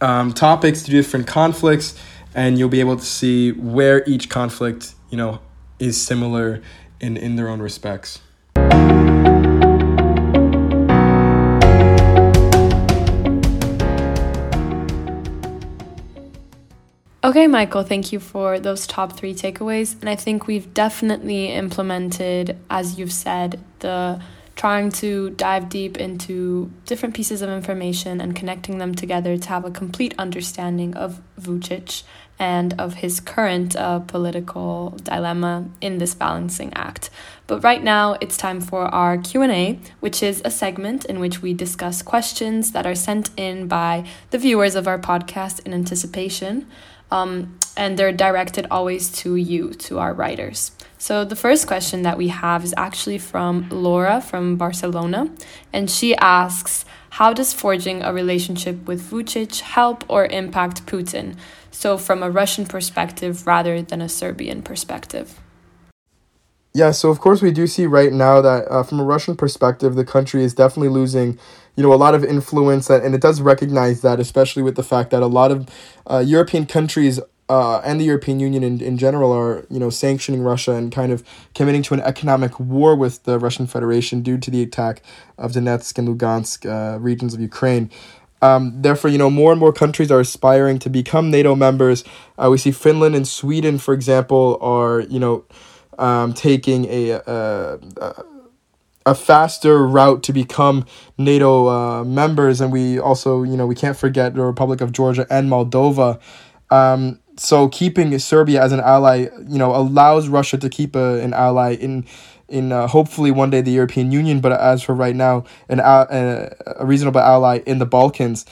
um, 0.00 0.32
topics, 0.32 0.82
to 0.84 0.90
different 0.90 1.26
conflicts, 1.26 1.98
and 2.34 2.58
you'll 2.58 2.68
be 2.68 2.80
able 2.80 2.96
to 2.96 3.04
see 3.04 3.52
where 3.52 4.08
each 4.08 4.30
conflict, 4.30 4.94
you 5.10 5.18
know, 5.18 5.40
is 5.78 6.00
similar 6.00 6.62
in, 7.00 7.16
in 7.16 7.36
their 7.36 7.48
own 7.48 7.60
respects. 7.60 8.20
Okay, 17.24 17.46
Michael, 17.46 17.84
thank 17.84 18.10
you 18.10 18.18
for 18.18 18.58
those 18.58 18.84
top 18.84 19.16
three 19.16 19.32
takeaways. 19.32 19.94
And 20.00 20.10
I 20.10 20.16
think 20.16 20.48
we've 20.48 20.74
definitely 20.74 21.50
implemented, 21.50 22.58
as 22.68 22.98
you've 22.98 23.12
said, 23.12 23.60
the 23.78 24.20
trying 24.56 24.90
to 24.90 25.30
dive 25.30 25.68
deep 25.68 25.96
into 25.96 26.72
different 26.84 27.14
pieces 27.14 27.40
of 27.40 27.48
information 27.48 28.20
and 28.20 28.34
connecting 28.34 28.78
them 28.78 28.92
together 28.92 29.36
to 29.36 29.48
have 29.48 29.64
a 29.64 29.70
complete 29.70 30.14
understanding 30.18 30.94
of 30.94 31.20
Vucic 31.40 32.02
and 32.40 32.74
of 32.78 32.94
his 32.94 33.20
current 33.20 33.76
uh, 33.76 34.00
political 34.00 34.90
dilemma 35.04 35.66
in 35.80 35.98
this 35.98 36.14
balancing 36.14 36.72
act. 36.74 37.08
But 37.46 37.62
right 37.62 37.82
now, 37.84 38.16
it's 38.20 38.36
time 38.36 38.60
for 38.60 38.86
our 38.86 39.16
Q&A, 39.16 39.78
which 40.00 40.24
is 40.24 40.42
a 40.44 40.50
segment 40.50 41.04
in 41.04 41.20
which 41.20 41.40
we 41.40 41.54
discuss 41.54 42.02
questions 42.02 42.72
that 42.72 42.84
are 42.84 42.96
sent 42.96 43.30
in 43.36 43.68
by 43.68 44.04
the 44.30 44.38
viewers 44.38 44.74
of 44.74 44.88
our 44.88 44.98
podcast 44.98 45.64
in 45.64 45.72
anticipation 45.72 46.66
um, 47.12 47.58
and 47.76 47.98
they're 47.98 48.12
directed 48.12 48.66
always 48.70 49.12
to 49.20 49.36
you, 49.36 49.74
to 49.86 49.98
our 49.98 50.14
writers. 50.14 50.72
So 50.98 51.24
the 51.24 51.36
first 51.36 51.66
question 51.66 52.02
that 52.02 52.16
we 52.16 52.28
have 52.28 52.64
is 52.64 52.74
actually 52.76 53.18
from 53.18 53.68
Laura 53.70 54.20
from 54.20 54.56
Barcelona, 54.56 55.30
and 55.72 55.90
she 55.90 56.16
asks, 56.16 56.84
"How 57.18 57.32
does 57.32 57.52
forging 57.52 58.02
a 58.02 58.12
relationship 58.12 58.86
with 58.88 59.10
Vucic 59.10 59.60
help 59.60 60.04
or 60.08 60.26
impact 60.26 60.86
Putin?" 60.86 61.36
So 61.70 61.98
from 61.98 62.22
a 62.22 62.30
Russian 62.30 62.66
perspective 62.66 63.46
rather 63.46 63.82
than 63.82 64.00
a 64.00 64.08
Serbian 64.08 64.62
perspective. 64.62 65.41
Yeah, 66.74 66.90
so 66.92 67.10
of 67.10 67.20
course 67.20 67.42
we 67.42 67.50
do 67.50 67.66
see 67.66 67.84
right 67.84 68.12
now 68.12 68.40
that 68.40 68.66
uh, 68.70 68.82
from 68.82 68.98
a 68.98 69.04
Russian 69.04 69.36
perspective, 69.36 69.94
the 69.94 70.06
country 70.06 70.42
is 70.42 70.54
definitely 70.54 70.88
losing, 70.88 71.38
you 71.76 71.82
know, 71.82 71.92
a 71.92 71.96
lot 71.96 72.14
of 72.14 72.24
influence, 72.24 72.88
that, 72.88 73.04
and 73.04 73.14
it 73.14 73.20
does 73.20 73.42
recognize 73.42 74.00
that, 74.00 74.18
especially 74.18 74.62
with 74.62 74.76
the 74.76 74.82
fact 74.82 75.10
that 75.10 75.22
a 75.22 75.26
lot 75.26 75.50
of 75.50 75.68
uh, 76.06 76.24
European 76.24 76.64
countries 76.64 77.20
uh, 77.50 77.80
and 77.80 78.00
the 78.00 78.04
European 78.06 78.40
Union 78.40 78.62
in, 78.62 78.80
in 78.80 78.96
general 78.96 79.30
are, 79.32 79.66
you 79.68 79.78
know, 79.78 79.90
sanctioning 79.90 80.42
Russia 80.42 80.72
and 80.72 80.90
kind 80.90 81.12
of 81.12 81.22
committing 81.54 81.82
to 81.82 81.92
an 81.92 82.00
economic 82.00 82.58
war 82.58 82.96
with 82.96 83.22
the 83.24 83.38
Russian 83.38 83.66
Federation 83.66 84.22
due 84.22 84.38
to 84.38 84.50
the 84.50 84.62
attack 84.62 85.02
of 85.36 85.52
Donetsk 85.52 85.98
and 85.98 86.08
Lugansk 86.08 86.64
uh, 86.64 86.98
regions 86.98 87.34
of 87.34 87.40
Ukraine. 87.40 87.90
Um, 88.40 88.80
therefore, 88.80 89.10
you 89.10 89.18
know, 89.18 89.28
more 89.28 89.52
and 89.52 89.60
more 89.60 89.74
countries 89.74 90.10
are 90.10 90.20
aspiring 90.20 90.78
to 90.78 90.88
become 90.88 91.30
NATO 91.30 91.54
members. 91.54 92.02
Uh, 92.38 92.48
we 92.50 92.56
see 92.56 92.70
Finland 92.70 93.14
and 93.14 93.28
Sweden, 93.28 93.76
for 93.76 93.92
example, 93.92 94.58
are, 94.62 95.00
you 95.00 95.20
know, 95.20 95.44
um, 95.98 96.32
taking 96.32 96.86
a, 96.86 97.10
a, 97.26 97.78
a 99.04 99.14
faster 99.14 99.86
route 99.86 100.22
to 100.24 100.32
become 100.32 100.86
NATO 101.18 101.68
uh, 101.68 102.04
members, 102.04 102.60
and 102.60 102.72
we 102.72 102.98
also, 102.98 103.42
you 103.42 103.56
know, 103.56 103.66
we 103.66 103.74
can't 103.74 103.96
forget 103.96 104.34
the 104.34 104.42
Republic 104.42 104.80
of 104.80 104.92
Georgia 104.92 105.26
and 105.30 105.50
Moldova. 105.50 106.20
Um, 106.70 107.20
so 107.36 107.68
keeping 107.68 108.16
Serbia 108.18 108.62
as 108.62 108.72
an 108.72 108.80
ally, 108.80 109.28
you 109.48 109.58
know, 109.58 109.74
allows 109.74 110.28
Russia 110.28 110.58
to 110.58 110.68
keep 110.68 110.94
a, 110.94 111.20
an 111.22 111.34
ally 111.34 111.74
in 111.74 112.06
in 112.48 112.70
uh, 112.70 112.86
hopefully 112.86 113.30
one 113.30 113.48
day 113.48 113.62
the 113.62 113.70
European 113.70 114.12
Union, 114.12 114.40
but 114.40 114.52
as 114.52 114.82
for 114.82 114.94
right 114.94 115.16
now, 115.16 115.44
an 115.70 115.80
a, 115.80 116.54
a 116.76 116.84
reasonable 116.84 117.20
ally 117.20 117.60
in 117.66 117.78
the 117.78 117.86
Balkans. 117.86 118.44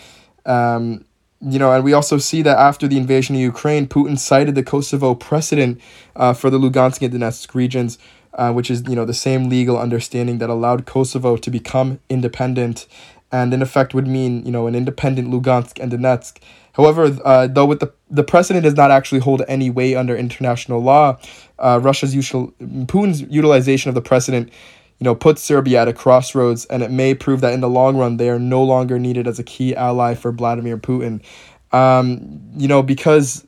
Um, 0.46 1.04
you 1.40 1.58
know, 1.58 1.72
and 1.72 1.82
we 1.82 1.92
also 1.92 2.18
see 2.18 2.42
that 2.42 2.58
after 2.58 2.86
the 2.86 2.98
invasion 2.98 3.34
of 3.34 3.40
Ukraine, 3.40 3.86
Putin 3.86 4.18
cited 4.18 4.54
the 4.54 4.62
Kosovo 4.62 5.14
precedent 5.14 5.80
uh, 6.14 6.34
for 6.34 6.50
the 6.50 6.58
Lugansk 6.58 7.00
and 7.02 7.14
Donetsk 7.14 7.54
regions, 7.54 7.98
uh, 8.34 8.52
which 8.52 8.70
is 8.70 8.82
you 8.86 8.94
know 8.94 9.06
the 9.06 9.14
same 9.14 9.48
legal 9.48 9.78
understanding 9.78 10.38
that 10.38 10.50
allowed 10.50 10.84
Kosovo 10.84 11.36
to 11.38 11.50
become 11.50 11.98
independent, 12.10 12.86
and 13.32 13.54
in 13.54 13.62
effect 13.62 13.94
would 13.94 14.06
mean 14.06 14.44
you 14.44 14.52
know 14.52 14.66
an 14.66 14.74
independent 14.74 15.30
Lugansk 15.30 15.80
and 15.80 15.90
Donetsk. 15.90 16.38
However, 16.74 17.16
uh, 17.24 17.46
though 17.46 17.66
with 17.66 17.80
the 17.80 17.92
the 18.10 18.22
precedent 18.22 18.64
does 18.64 18.76
not 18.76 18.90
actually 18.90 19.20
hold 19.20 19.42
any 19.48 19.70
weight 19.70 19.96
under 19.96 20.14
international 20.14 20.82
law, 20.82 21.18
uh, 21.58 21.80
Russia's 21.82 22.14
usual 22.14 22.52
Putin's 22.60 23.22
utilization 23.22 23.88
of 23.88 23.94
the 23.94 24.02
precedent 24.02 24.50
you 25.00 25.04
know, 25.04 25.14
put 25.14 25.38
Serbia 25.38 25.82
at 25.82 25.88
a 25.88 25.94
crossroads, 25.94 26.66
and 26.66 26.82
it 26.82 26.90
may 26.90 27.14
prove 27.14 27.40
that 27.40 27.54
in 27.54 27.60
the 27.60 27.68
long 27.68 27.96
run 27.96 28.18
they 28.18 28.28
are 28.28 28.38
no 28.38 28.62
longer 28.62 28.98
needed 28.98 29.26
as 29.26 29.38
a 29.38 29.42
key 29.42 29.74
ally 29.74 30.14
for 30.14 30.30
Vladimir 30.30 30.76
Putin. 30.76 31.22
Um, 31.72 32.40
you 32.56 32.68
know, 32.68 32.82
because 32.82 33.46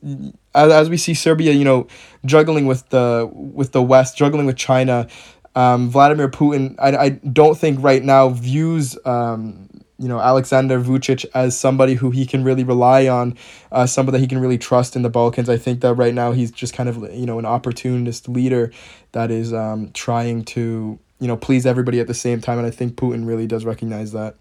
as, 0.55 0.71
as 0.71 0.89
we 0.89 0.97
see 0.97 1.13
Serbia, 1.13 1.51
you 1.51 1.63
know, 1.63 1.87
juggling 2.25 2.65
with 2.65 2.89
the 2.89 3.29
with 3.31 3.71
the 3.71 3.83
West, 3.83 4.17
juggling 4.17 4.47
with 4.47 4.57
China, 4.57 5.07
um, 5.55 5.89
Vladimir 5.89 6.27
Putin, 6.27 6.75
I, 6.79 6.97
I 6.97 7.09
don't 7.09 7.57
think 7.57 7.81
right 7.83 8.03
now 8.03 8.29
views 8.29 8.97
um, 9.05 9.69
you 9.99 10.07
know 10.07 10.19
Alexander 10.19 10.79
Vucic 10.79 11.25
as 11.33 11.57
somebody 11.57 11.93
who 11.93 12.11
he 12.11 12.25
can 12.25 12.43
really 12.43 12.63
rely 12.63 13.07
on, 13.07 13.37
uh, 13.71 13.85
somebody 13.85 14.17
that 14.17 14.21
he 14.21 14.27
can 14.27 14.39
really 14.39 14.57
trust 14.57 14.95
in 14.95 15.01
the 15.01 15.09
Balkans. 15.09 15.49
I 15.49 15.57
think 15.57 15.81
that 15.81 15.93
right 15.93 16.13
now 16.13 16.31
he's 16.31 16.51
just 16.51 16.73
kind 16.73 16.89
of 16.89 16.97
you 17.13 17.25
know 17.25 17.39
an 17.39 17.45
opportunist 17.45 18.27
leader 18.27 18.71
that 19.11 19.31
is 19.31 19.53
um, 19.53 19.91
trying 19.93 20.43
to 20.45 20.99
you 21.23 21.29
know, 21.29 21.37
please 21.37 21.65
everybody 21.65 22.01
at 22.01 22.07
the 22.07 22.13
same 22.13 22.41
time. 22.41 22.57
And 22.57 22.67
I 22.67 22.69
think 22.69 22.97
Putin 22.97 23.25
really 23.25 23.47
does 23.47 23.63
recognize 23.63 24.11
that. 24.11 24.35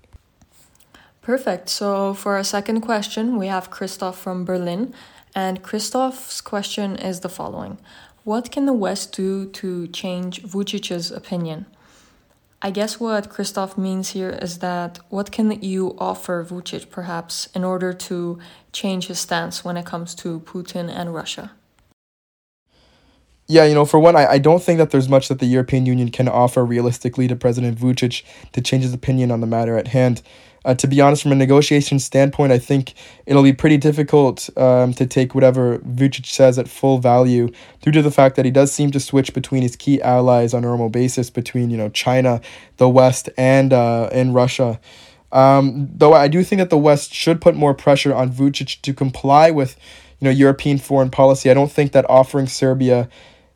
Perfect. 1.20 1.68
So 1.68 2.12
for 2.12 2.34
our 2.34 2.42
second 2.42 2.80
question, 2.80 3.38
we 3.38 3.46
have 3.46 3.70
Christoph 3.70 4.18
from 4.18 4.44
Berlin. 4.44 4.92
And 5.32 5.62
Christoph's 5.62 6.40
question 6.40 6.96
is 6.96 7.20
the 7.20 7.28
following 7.28 7.78
What 8.24 8.50
can 8.50 8.66
the 8.66 8.72
West 8.72 9.14
do 9.14 9.46
to 9.60 9.86
change 9.86 10.42
Vucic's 10.42 11.12
opinion? 11.12 11.66
I 12.60 12.72
guess 12.72 12.98
what 12.98 13.30
Christoph 13.30 13.78
means 13.78 14.10
here 14.10 14.30
is 14.30 14.58
that 14.58 14.98
what 15.08 15.30
can 15.30 15.48
the 15.50 15.56
EU 15.64 15.94
offer 15.98 16.44
Vucic 16.44 16.90
perhaps 16.90 17.48
in 17.54 17.62
order 17.62 17.92
to 17.92 18.40
change 18.72 19.06
his 19.06 19.20
stance 19.20 19.64
when 19.64 19.76
it 19.76 19.86
comes 19.86 20.16
to 20.16 20.40
Putin 20.40 20.90
and 20.90 21.14
Russia? 21.14 21.52
Yeah, 23.48 23.64
you 23.64 23.74
know, 23.74 23.84
for 23.84 23.98
one, 24.00 24.16
I, 24.16 24.26
I 24.32 24.38
don't 24.38 24.62
think 24.62 24.78
that 24.78 24.90
there's 24.90 25.08
much 25.08 25.28
that 25.28 25.38
the 25.38 25.46
European 25.46 25.84
Union 25.84 26.10
can 26.10 26.28
offer 26.28 26.64
realistically 26.64 27.28
to 27.28 27.36
President 27.36 27.78
Vucic 27.78 28.22
to 28.52 28.60
change 28.60 28.84
his 28.84 28.94
opinion 28.94 29.30
on 29.30 29.40
the 29.40 29.46
matter 29.46 29.76
at 29.76 29.88
hand. 29.88 30.22
uh, 30.64 30.74
to 30.74 30.86
be 30.86 31.00
honest, 31.00 31.22
from 31.22 31.32
a 31.32 31.36
negotiation 31.36 31.98
standpoint, 31.98 32.52
I 32.52 32.58
think 32.58 32.94
it'll 33.26 33.42
be 33.42 33.52
pretty 33.52 33.76
difficult 33.76 34.48
um, 34.56 34.94
to 34.94 35.06
take 35.06 35.34
whatever 35.34 35.78
Vucic 35.78 36.26
says 36.26 36.58
at 36.58 36.68
full 36.68 36.98
value 36.98 37.50
due 37.80 37.90
to 37.90 38.02
the 38.02 38.10
fact 38.10 38.36
that 38.36 38.44
he 38.44 38.50
does 38.50 38.70
seem 38.72 38.90
to 38.92 39.00
switch 39.00 39.34
between 39.34 39.62
his 39.62 39.76
key 39.76 40.00
allies 40.02 40.54
on 40.54 40.64
a 40.64 40.66
normal 40.66 40.88
basis 40.88 41.30
between 41.30 41.70
you 41.70 41.76
know 41.76 41.88
China, 41.88 42.40
the 42.76 42.88
West, 42.88 43.28
and 43.36 43.72
uh, 43.72 44.08
and 44.12 44.34
Russia. 44.34 44.80
Um, 45.32 45.88
though 45.94 46.12
I 46.12 46.28
do 46.28 46.44
think 46.44 46.58
that 46.58 46.70
the 46.70 46.78
West 46.78 47.12
should 47.14 47.40
put 47.40 47.56
more 47.56 47.74
pressure 47.74 48.14
on 48.14 48.30
Vucic 48.30 48.80
to 48.82 48.92
comply 48.92 49.50
with 49.50 49.76
you 50.22 50.26
know 50.26 50.30
European 50.30 50.78
foreign 50.78 51.10
policy. 51.10 51.50
I 51.50 51.54
don't 51.54 51.70
think 51.70 51.90
that 51.92 52.08
offering 52.08 52.46
Serbia 52.46 53.08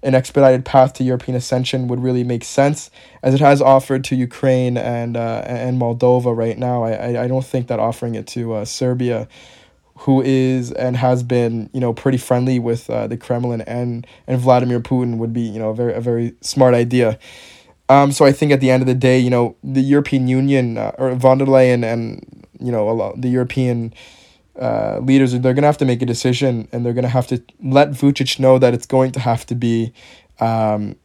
an 0.03 0.17
expedited 0.17 0.65
path 0.65 0.93
to 0.95 1.05
European 1.05 1.37
ascension 1.37 1.87
would 1.87 2.01
really 2.01 2.25
make 2.25 2.43
sense, 2.43 2.91
as 3.23 3.35
it 3.35 3.41
has 3.41 3.63
offered 3.63 4.03
to 4.05 4.17
Ukraine 4.17 4.77
and 4.77 5.17
uh, 5.17 5.43
and 5.47 5.81
Moldova 5.81 6.37
right 6.37 6.59
now. 6.59 6.83
I, 6.83 7.23
I 7.23 7.29
don't 7.29 7.45
think 7.45 7.69
that 7.69 7.79
offering 7.79 8.17
it 8.17 8.27
to 8.29 8.55
uh, 8.55 8.65
Serbia, 8.65 9.29
who 9.99 10.23
is 10.23 10.73
and 10.73 10.97
has 10.97 11.23
been 11.23 11.71
you 11.73 11.81
know 11.81 11.93
pretty 11.93 12.19
friendly 12.19 12.59
with 12.59 12.91
uh, 12.91 13.07
the 13.07 13.17
Kremlin 13.17 13.61
and 13.61 14.05
and 14.27 14.41
Vladimir 14.41 14.81
Putin, 14.81 15.19
would 15.19 15.33
be 15.33 15.43
you 15.43 15.61
know 15.61 15.71
a 15.71 15.75
very 15.75 15.95
a 15.95 16.01
very 16.01 16.35
smart 16.41 16.75
idea. 16.75 17.17
Um, 17.89 18.11
so 18.11 18.25
I 18.25 18.33
think 18.33 18.51
at 18.51 18.61
the 18.61 18.73
end 18.73 18.83
of 18.83 18.89
the 18.89 18.95
day, 18.95 19.21
you 19.21 19.31
know, 19.31 19.55
the 19.63 19.81
European 19.81 20.27
Union 20.27 20.79
uh, 20.79 20.91
or 20.99 21.15
von 21.15 21.39
der 21.39 21.47
Leyen 21.47 21.85
and 21.85 22.45
you 22.59 22.73
know 22.73 22.91
a 22.91 22.93
lot, 22.93 23.21
the 23.21 23.29
European 23.29 23.95
uh, 24.61 24.99
leaders 25.03 25.33
they're 25.33 25.55
going 25.55 25.63
to 25.63 25.69
have 25.69 25.79
to 25.79 25.85
make 25.85 26.03
a 26.03 26.07
decision 26.07 26.69
and 26.73 26.85
they're 26.85 26.93
going 26.93 27.03
to 27.03 27.09
have 27.09 27.27
to 27.27 27.43
let 27.63 27.91
Vucic 27.91 28.39
know 28.39 28.59
that 28.59 28.75
it's 28.75 28.87
going 28.87 29.13
to 29.13 29.21
have 29.21 29.45
to 29.47 29.55
be, 29.55 29.93
um, 30.41 30.97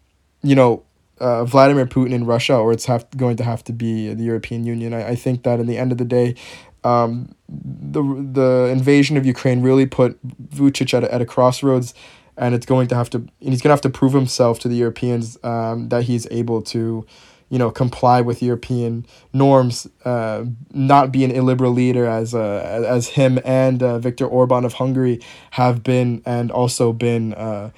you 0.41 0.55
know, 0.55 0.83
uh, 1.19 1.45
Vladimir 1.45 1.85
Putin 1.85 2.13
in 2.13 2.25
Russia 2.25 2.55
or 2.55 2.71
it's 2.71 2.85
have, 2.85 3.05
going 3.15 3.37
to 3.37 3.43
have 3.43 3.63
to 3.65 3.73
be 3.73 4.13
the 4.13 4.23
European 4.23 4.65
Union. 4.65 4.93
I, 4.93 5.09
I 5.09 5.15
think 5.15 5.43
that 5.43 5.59
in 5.59 5.67
the 5.67 5.77
end 5.77 5.91
of 5.91 5.97
the 5.97 6.05
day, 6.05 6.35
um, 6.83 7.35
the 7.47 8.01
the 8.01 8.69
invasion 8.71 9.17
of 9.17 9.25
Ukraine 9.25 9.61
really 9.61 9.85
put 9.85 10.17
Vucic 10.49 10.93
at 10.95 11.03
a, 11.03 11.13
at 11.13 11.21
a 11.21 11.25
crossroads, 11.25 11.93
and 12.37 12.55
it's 12.55 12.65
going 12.65 12.87
to 12.87 12.95
have 12.95 13.09
to 13.11 13.17
and 13.17 13.29
he's 13.39 13.61
going 13.61 13.69
to 13.69 13.75
have 13.75 13.81
to 13.81 13.89
prove 13.89 14.13
himself 14.13 14.57
to 14.59 14.67
the 14.67 14.75
Europeans 14.75 15.37
um, 15.43 15.89
that 15.89 16.05
he's 16.05 16.25
able 16.31 16.63
to 16.63 17.05
you 17.51 17.59
know, 17.59 17.69
comply 17.69 18.21
with 18.21 18.41
European 18.41 19.05
norms, 19.33 19.85
uh, 20.05 20.45
not 20.73 21.11
be 21.11 21.25
an 21.25 21.31
illiberal 21.31 21.73
leader 21.73 22.05
as 22.05 22.33
uh, 22.33 22.85
as 22.87 23.09
him 23.09 23.39
and 23.43 23.83
uh, 23.83 23.99
Viktor 23.99 24.25
Orban 24.25 24.63
of 24.63 24.73
Hungary 24.73 25.19
have 25.51 25.83
been, 25.83 26.21
and 26.25 26.49
also 26.49 26.93
been, 26.93 27.33
uh, 27.33 27.71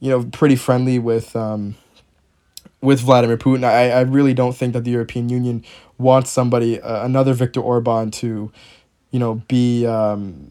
you 0.00 0.08
know, 0.08 0.24
pretty 0.24 0.56
friendly 0.56 0.98
with 0.98 1.36
um, 1.36 1.74
with 2.80 3.00
Vladimir 3.00 3.36
Putin. 3.36 3.64
I, 3.64 3.90
I 3.90 4.00
really 4.00 4.32
don't 4.32 4.56
think 4.56 4.72
that 4.72 4.84
the 4.84 4.90
European 4.92 5.28
Union 5.28 5.62
wants 5.98 6.30
somebody, 6.30 6.80
uh, 6.80 7.04
another 7.04 7.34
Viktor 7.34 7.60
Orban, 7.60 8.10
to, 8.12 8.50
you 9.10 9.18
know, 9.18 9.42
be 9.46 9.86
um, 9.86 10.50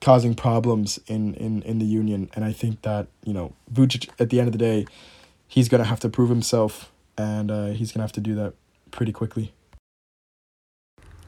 causing 0.00 0.34
problems 0.34 0.98
in, 1.06 1.34
in, 1.34 1.62
in 1.62 1.78
the 1.78 1.86
union. 1.86 2.28
And 2.34 2.44
I 2.44 2.52
think 2.52 2.82
that, 2.82 3.06
you 3.24 3.32
know, 3.32 3.54
Vucic, 3.72 4.10
at 4.18 4.30
the 4.30 4.40
end 4.40 4.48
of 4.48 4.52
the 4.52 4.58
day, 4.58 4.84
he's 5.46 5.68
going 5.68 5.82
to 5.82 5.88
have 5.88 6.00
to 6.00 6.08
prove 6.08 6.28
himself 6.28 6.90
and 7.16 7.50
uh, 7.50 7.66
he's 7.68 7.92
gonna 7.92 8.04
have 8.04 8.12
to 8.12 8.20
do 8.20 8.34
that 8.34 8.54
pretty 8.90 9.12
quickly. 9.12 9.52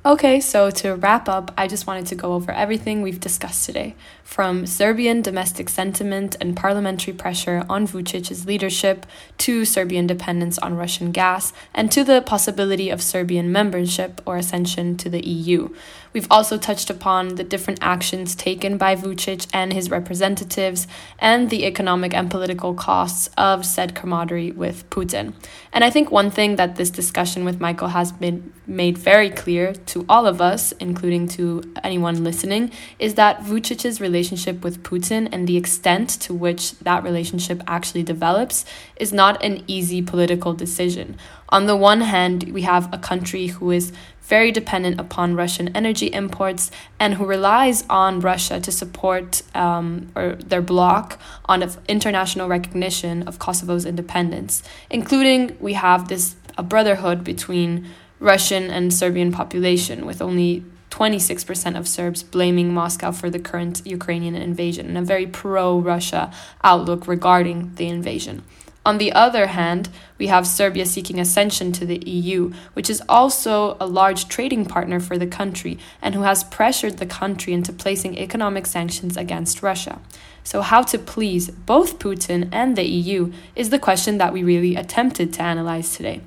Okay, 0.07 0.38
so 0.38 0.70
to 0.70 0.94
wrap 0.94 1.29
up, 1.29 1.51
I 1.59 1.66
just 1.66 1.88
wanted 1.88 2.07
to 2.07 2.14
go 2.14 2.35
over 2.35 2.53
everything 2.53 3.03
we've 3.03 3.18
discussed 3.18 3.66
today 3.66 3.96
from 4.22 4.64
Serbian 4.64 5.20
domestic 5.20 5.68
sentiment 5.68 6.37
and 6.40 6.57
parliamentary 6.57 7.12
pressure 7.12 7.66
on 7.68 7.88
Vucic's 7.88 8.46
leadership 8.46 9.05
to 9.38 9.64
Serbian 9.64 10.07
dependence 10.07 10.59
on 10.59 10.77
Russian 10.77 11.11
gas 11.11 11.53
and 11.75 11.90
to 11.90 12.05
the 12.05 12.22
possibility 12.22 12.88
of 12.88 13.03
Serbian 13.03 13.51
membership 13.51 14.20
or 14.25 14.37
ascension 14.37 14.96
to 14.96 15.11
the 15.11 15.27
EU. 15.27 15.70
We've 16.16 16.26
also 16.31 16.57
touched 16.57 16.88
upon 16.88 17.35
the 17.35 17.44
different 17.44 17.81
actions 17.83 18.35
taken 18.35 18.79
by 18.79 18.96
Vucic 18.96 19.46
and 19.52 19.70
his 19.70 19.90
representatives 19.90 20.88
and 21.18 21.50
the 21.50 21.66
economic 21.66 22.14
and 22.14 22.31
political 22.31 22.72
costs 22.72 23.29
of 23.37 23.66
said 23.66 23.94
camaraderie 23.94 24.52
with 24.52 24.88
Putin. 24.88 25.35
And 25.74 25.85
I 25.85 25.90
think 25.90 26.11
one 26.11 26.31
thing 26.31 26.57
that 26.57 26.76
this 26.76 26.88
discussion 26.88 27.44
with 27.44 27.61
Michael 27.61 27.88
has 27.88 28.12
been 28.12 28.55
made 28.66 28.96
very 28.96 29.29
clear 29.29 29.74
to 29.74 30.07
all 30.09 30.26
of 30.26 30.40
us, 30.40 30.72
including 30.81 31.29
to 31.29 31.62
anyone 31.85 32.24
listening, 32.24 32.72
is 32.98 33.16
that 33.16 33.40
Vucic's 33.42 34.00
relationship 34.00 34.64
with 34.64 34.83
Putin 34.83 35.29
and 35.31 35.46
the 35.46 35.59
extent 35.59 36.09
to 36.20 36.33
which 36.33 36.79
that 36.79 37.05
relationship 37.05 37.62
actually 37.66 38.02
develops 38.02 38.64
is 38.96 39.12
not 39.12 39.44
an 39.44 39.62
easy 39.66 40.00
political 40.00 40.55
decision. 40.55 41.18
On 41.50 41.66
the 41.66 41.76
one 41.76 42.00
hand, 42.00 42.50
we 42.52 42.62
have 42.62 42.92
a 42.92 42.98
country 42.98 43.48
who 43.48 43.70
is 43.70 43.92
very 44.26 44.50
dependent 44.50 45.00
upon 45.00 45.36
Russian 45.36 45.74
energy 45.76 46.06
imports 46.06 46.70
and 46.98 47.14
who 47.14 47.24
relies 47.24 47.84
on 47.88 48.20
Russia 48.20 48.60
to 48.60 48.72
support 48.72 49.42
um, 49.54 50.10
or 50.16 50.34
their 50.34 50.62
bloc 50.62 51.18
on 51.46 51.68
international 51.88 52.48
recognition 52.48 53.22
of 53.28 53.38
Kosovo's 53.38 53.86
independence, 53.86 54.62
including 54.90 55.56
we 55.60 55.74
have 55.74 56.08
this 56.08 56.36
a 56.58 56.62
brotherhood 56.62 57.22
between 57.22 57.86
Russian 58.18 58.70
and 58.70 58.92
Serbian 58.92 59.30
population, 59.30 60.06
with 60.06 60.22
only 60.22 60.64
26% 60.90 61.78
of 61.78 61.86
Serbs 61.86 62.22
blaming 62.22 62.72
Moscow 62.72 63.12
for 63.12 63.28
the 63.28 63.38
current 63.38 63.82
Ukrainian 63.84 64.34
invasion 64.34 64.86
and 64.86 64.96
a 64.96 65.02
very 65.02 65.26
pro 65.26 65.78
Russia 65.78 66.32
outlook 66.64 67.06
regarding 67.06 67.74
the 67.74 67.88
invasion. 67.88 68.42
On 68.87 68.99
the 68.99 69.12
other 69.12 69.49
hand, 69.49 69.88
we 70.16 70.29
have 70.29 70.46
Serbia 70.46 70.87
seeking 70.87 71.18
ascension 71.18 71.72
to 71.72 71.85
the 71.85 71.99
EU, 72.09 72.53
which 72.75 72.88
is 72.88 73.03
also 73.09 73.77
a 73.81 73.87
large 73.87 74.29
trading 74.29 74.64
partner 74.64 75.01
for 75.01 75.18
the 75.18 75.27
country 75.27 75.77
and 76.01 76.14
who 76.14 76.22
has 76.22 76.44
pressured 76.44 76.99
the 76.99 77.05
country 77.05 77.53
into 77.53 77.72
placing 77.72 78.16
economic 78.16 78.64
sanctions 78.64 79.16
against 79.16 79.61
Russia. 79.61 79.99
So, 80.44 80.62
how 80.62 80.83
to 80.83 81.01
please 81.01 81.51
both 81.51 81.99
Putin 81.99 82.49
and 82.53 82.77
the 82.77 82.88
EU 82.88 83.33
is 83.57 83.70
the 83.70 83.81
question 83.81 84.18
that 84.18 84.33
we 84.33 84.44
really 84.44 84.77
attempted 84.77 85.33
to 85.33 85.42
analyze 85.42 85.96
today. 85.96 86.20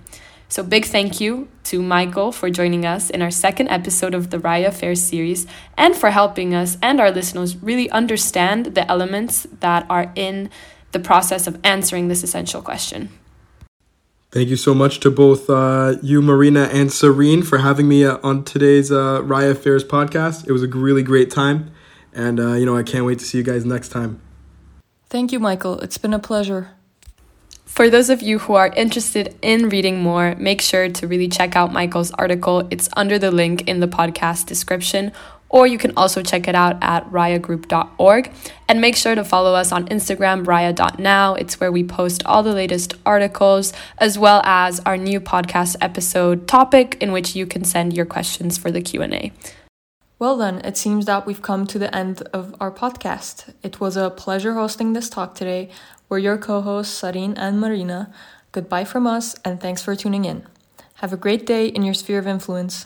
So, 0.49 0.61
big 0.61 0.83
thank 0.83 1.21
you 1.21 1.47
to 1.65 1.81
Michael 1.81 2.33
for 2.33 2.49
joining 2.49 2.85
us 2.85 3.09
in 3.09 3.21
our 3.21 3.31
second 3.31 3.69
episode 3.69 4.13
of 4.13 4.31
the 4.31 4.39
RAIA 4.39 4.67
Affairs 4.67 5.01
series 5.01 5.47
and 5.77 5.95
for 5.95 6.09
helping 6.09 6.53
us 6.53 6.77
and 6.81 6.99
our 6.99 7.09
listeners 7.09 7.55
really 7.55 7.89
understand 7.91 8.75
the 8.75 8.85
elements 8.91 9.47
that 9.61 9.85
are 9.89 10.11
in 10.15 10.49
the 10.91 10.99
process 10.99 11.47
of 11.47 11.59
answering 11.63 12.07
this 12.07 12.23
essential 12.23 12.61
question. 12.61 13.09
Thank 14.31 14.49
you 14.49 14.57
so 14.57 14.75
much 14.75 14.99
to 14.99 15.09
both 15.09 15.49
uh, 15.49 15.95
you, 16.03 16.21
Marina, 16.21 16.69
and 16.71 16.91
Serene 16.91 17.41
for 17.41 17.57
having 17.57 17.87
me 17.87 18.05
uh, 18.05 18.19
on 18.21 18.43
today's 18.43 18.91
uh, 18.91 19.23
RAIA 19.23 19.51
Affairs 19.51 19.83
podcast. 19.83 20.47
It 20.47 20.51
was 20.51 20.61
a 20.61 20.67
really 20.67 21.01
great 21.01 21.31
time, 21.31 21.71
and 22.13 22.39
uh, 22.39 22.53
you 22.53 22.65
know 22.65 22.77
I 22.77 22.83
can't 22.83 23.05
wait 23.05 23.17
to 23.19 23.25
see 23.25 23.39
you 23.39 23.43
guys 23.43 23.65
next 23.65 23.89
time. 23.89 24.21
Thank 25.09 25.31
you, 25.31 25.39
Michael. 25.39 25.79
It's 25.79 25.97
been 25.97 26.13
a 26.13 26.19
pleasure. 26.19 26.69
For 27.65 27.89
those 27.89 28.09
of 28.09 28.21
you 28.21 28.39
who 28.39 28.53
are 28.53 28.67
interested 28.67 29.35
in 29.41 29.69
reading 29.69 29.99
more, 29.99 30.35
make 30.35 30.61
sure 30.61 30.89
to 30.89 31.07
really 31.07 31.27
check 31.27 31.55
out 31.55 31.73
Michael's 31.73 32.11
article. 32.11 32.67
It's 32.69 32.89
under 32.97 33.17
the 33.17 33.31
link 33.31 33.67
in 33.67 33.79
the 33.79 33.87
podcast 33.87 34.45
description 34.45 35.11
or 35.49 35.67
you 35.67 35.77
can 35.77 35.91
also 35.97 36.21
check 36.21 36.47
it 36.47 36.55
out 36.55 36.77
at 36.81 37.09
raiagroup.org. 37.11 38.31
And 38.67 38.79
make 38.79 38.95
sure 38.95 39.15
to 39.15 39.23
follow 39.23 39.55
us 39.55 39.71
on 39.71 39.87
Instagram, 39.87 40.47
raia.now. 40.47 41.33
It's 41.35 41.59
where 41.59 41.71
we 41.71 41.83
post 41.83 42.23
all 42.25 42.43
the 42.43 42.53
latest 42.53 42.93
articles, 43.05 43.73
as 43.97 44.17
well 44.17 44.41
as 44.45 44.79
our 44.81 44.95
new 44.95 45.19
podcast 45.19 45.75
episode 45.81 46.47
topic, 46.47 46.97
in 47.01 47.11
which 47.11 47.35
you 47.35 47.45
can 47.47 47.63
send 47.63 47.95
your 47.95 48.05
questions 48.05 48.57
for 48.57 48.71
the 48.71 48.81
Q&A. 48.81 49.31
Well, 50.19 50.37
then, 50.37 50.59
it 50.65 50.77
seems 50.77 51.05
that 51.05 51.25
we've 51.25 51.41
come 51.41 51.65
to 51.67 51.79
the 51.79 51.95
end 51.95 52.21
of 52.33 52.53
our 52.59 52.71
podcast. 52.71 53.53
It 53.63 53.79
was 53.79 53.95
a 53.95 54.09
pleasure 54.09 54.53
hosting 54.53 54.93
this 54.93 55.09
talk 55.09 55.33
today. 55.33 55.69
We're 56.09 56.19
your 56.19 56.37
co 56.37 56.61
hosts, 56.61 57.01
Sarin 57.01 57.35
and 57.37 57.59
Marina. 57.59 58.13
Goodbye 58.51 58.83
from 58.83 59.07
us, 59.07 59.35
and 59.45 59.61
thanks 59.61 59.81
for 59.81 59.95
tuning 59.95 60.25
in. 60.25 60.45
Have 60.95 61.13
a 61.13 61.17
great 61.17 61.45
day 61.45 61.67
in 61.67 61.83
your 61.83 61.93
sphere 61.93 62.19
of 62.19 62.27
influence. 62.27 62.85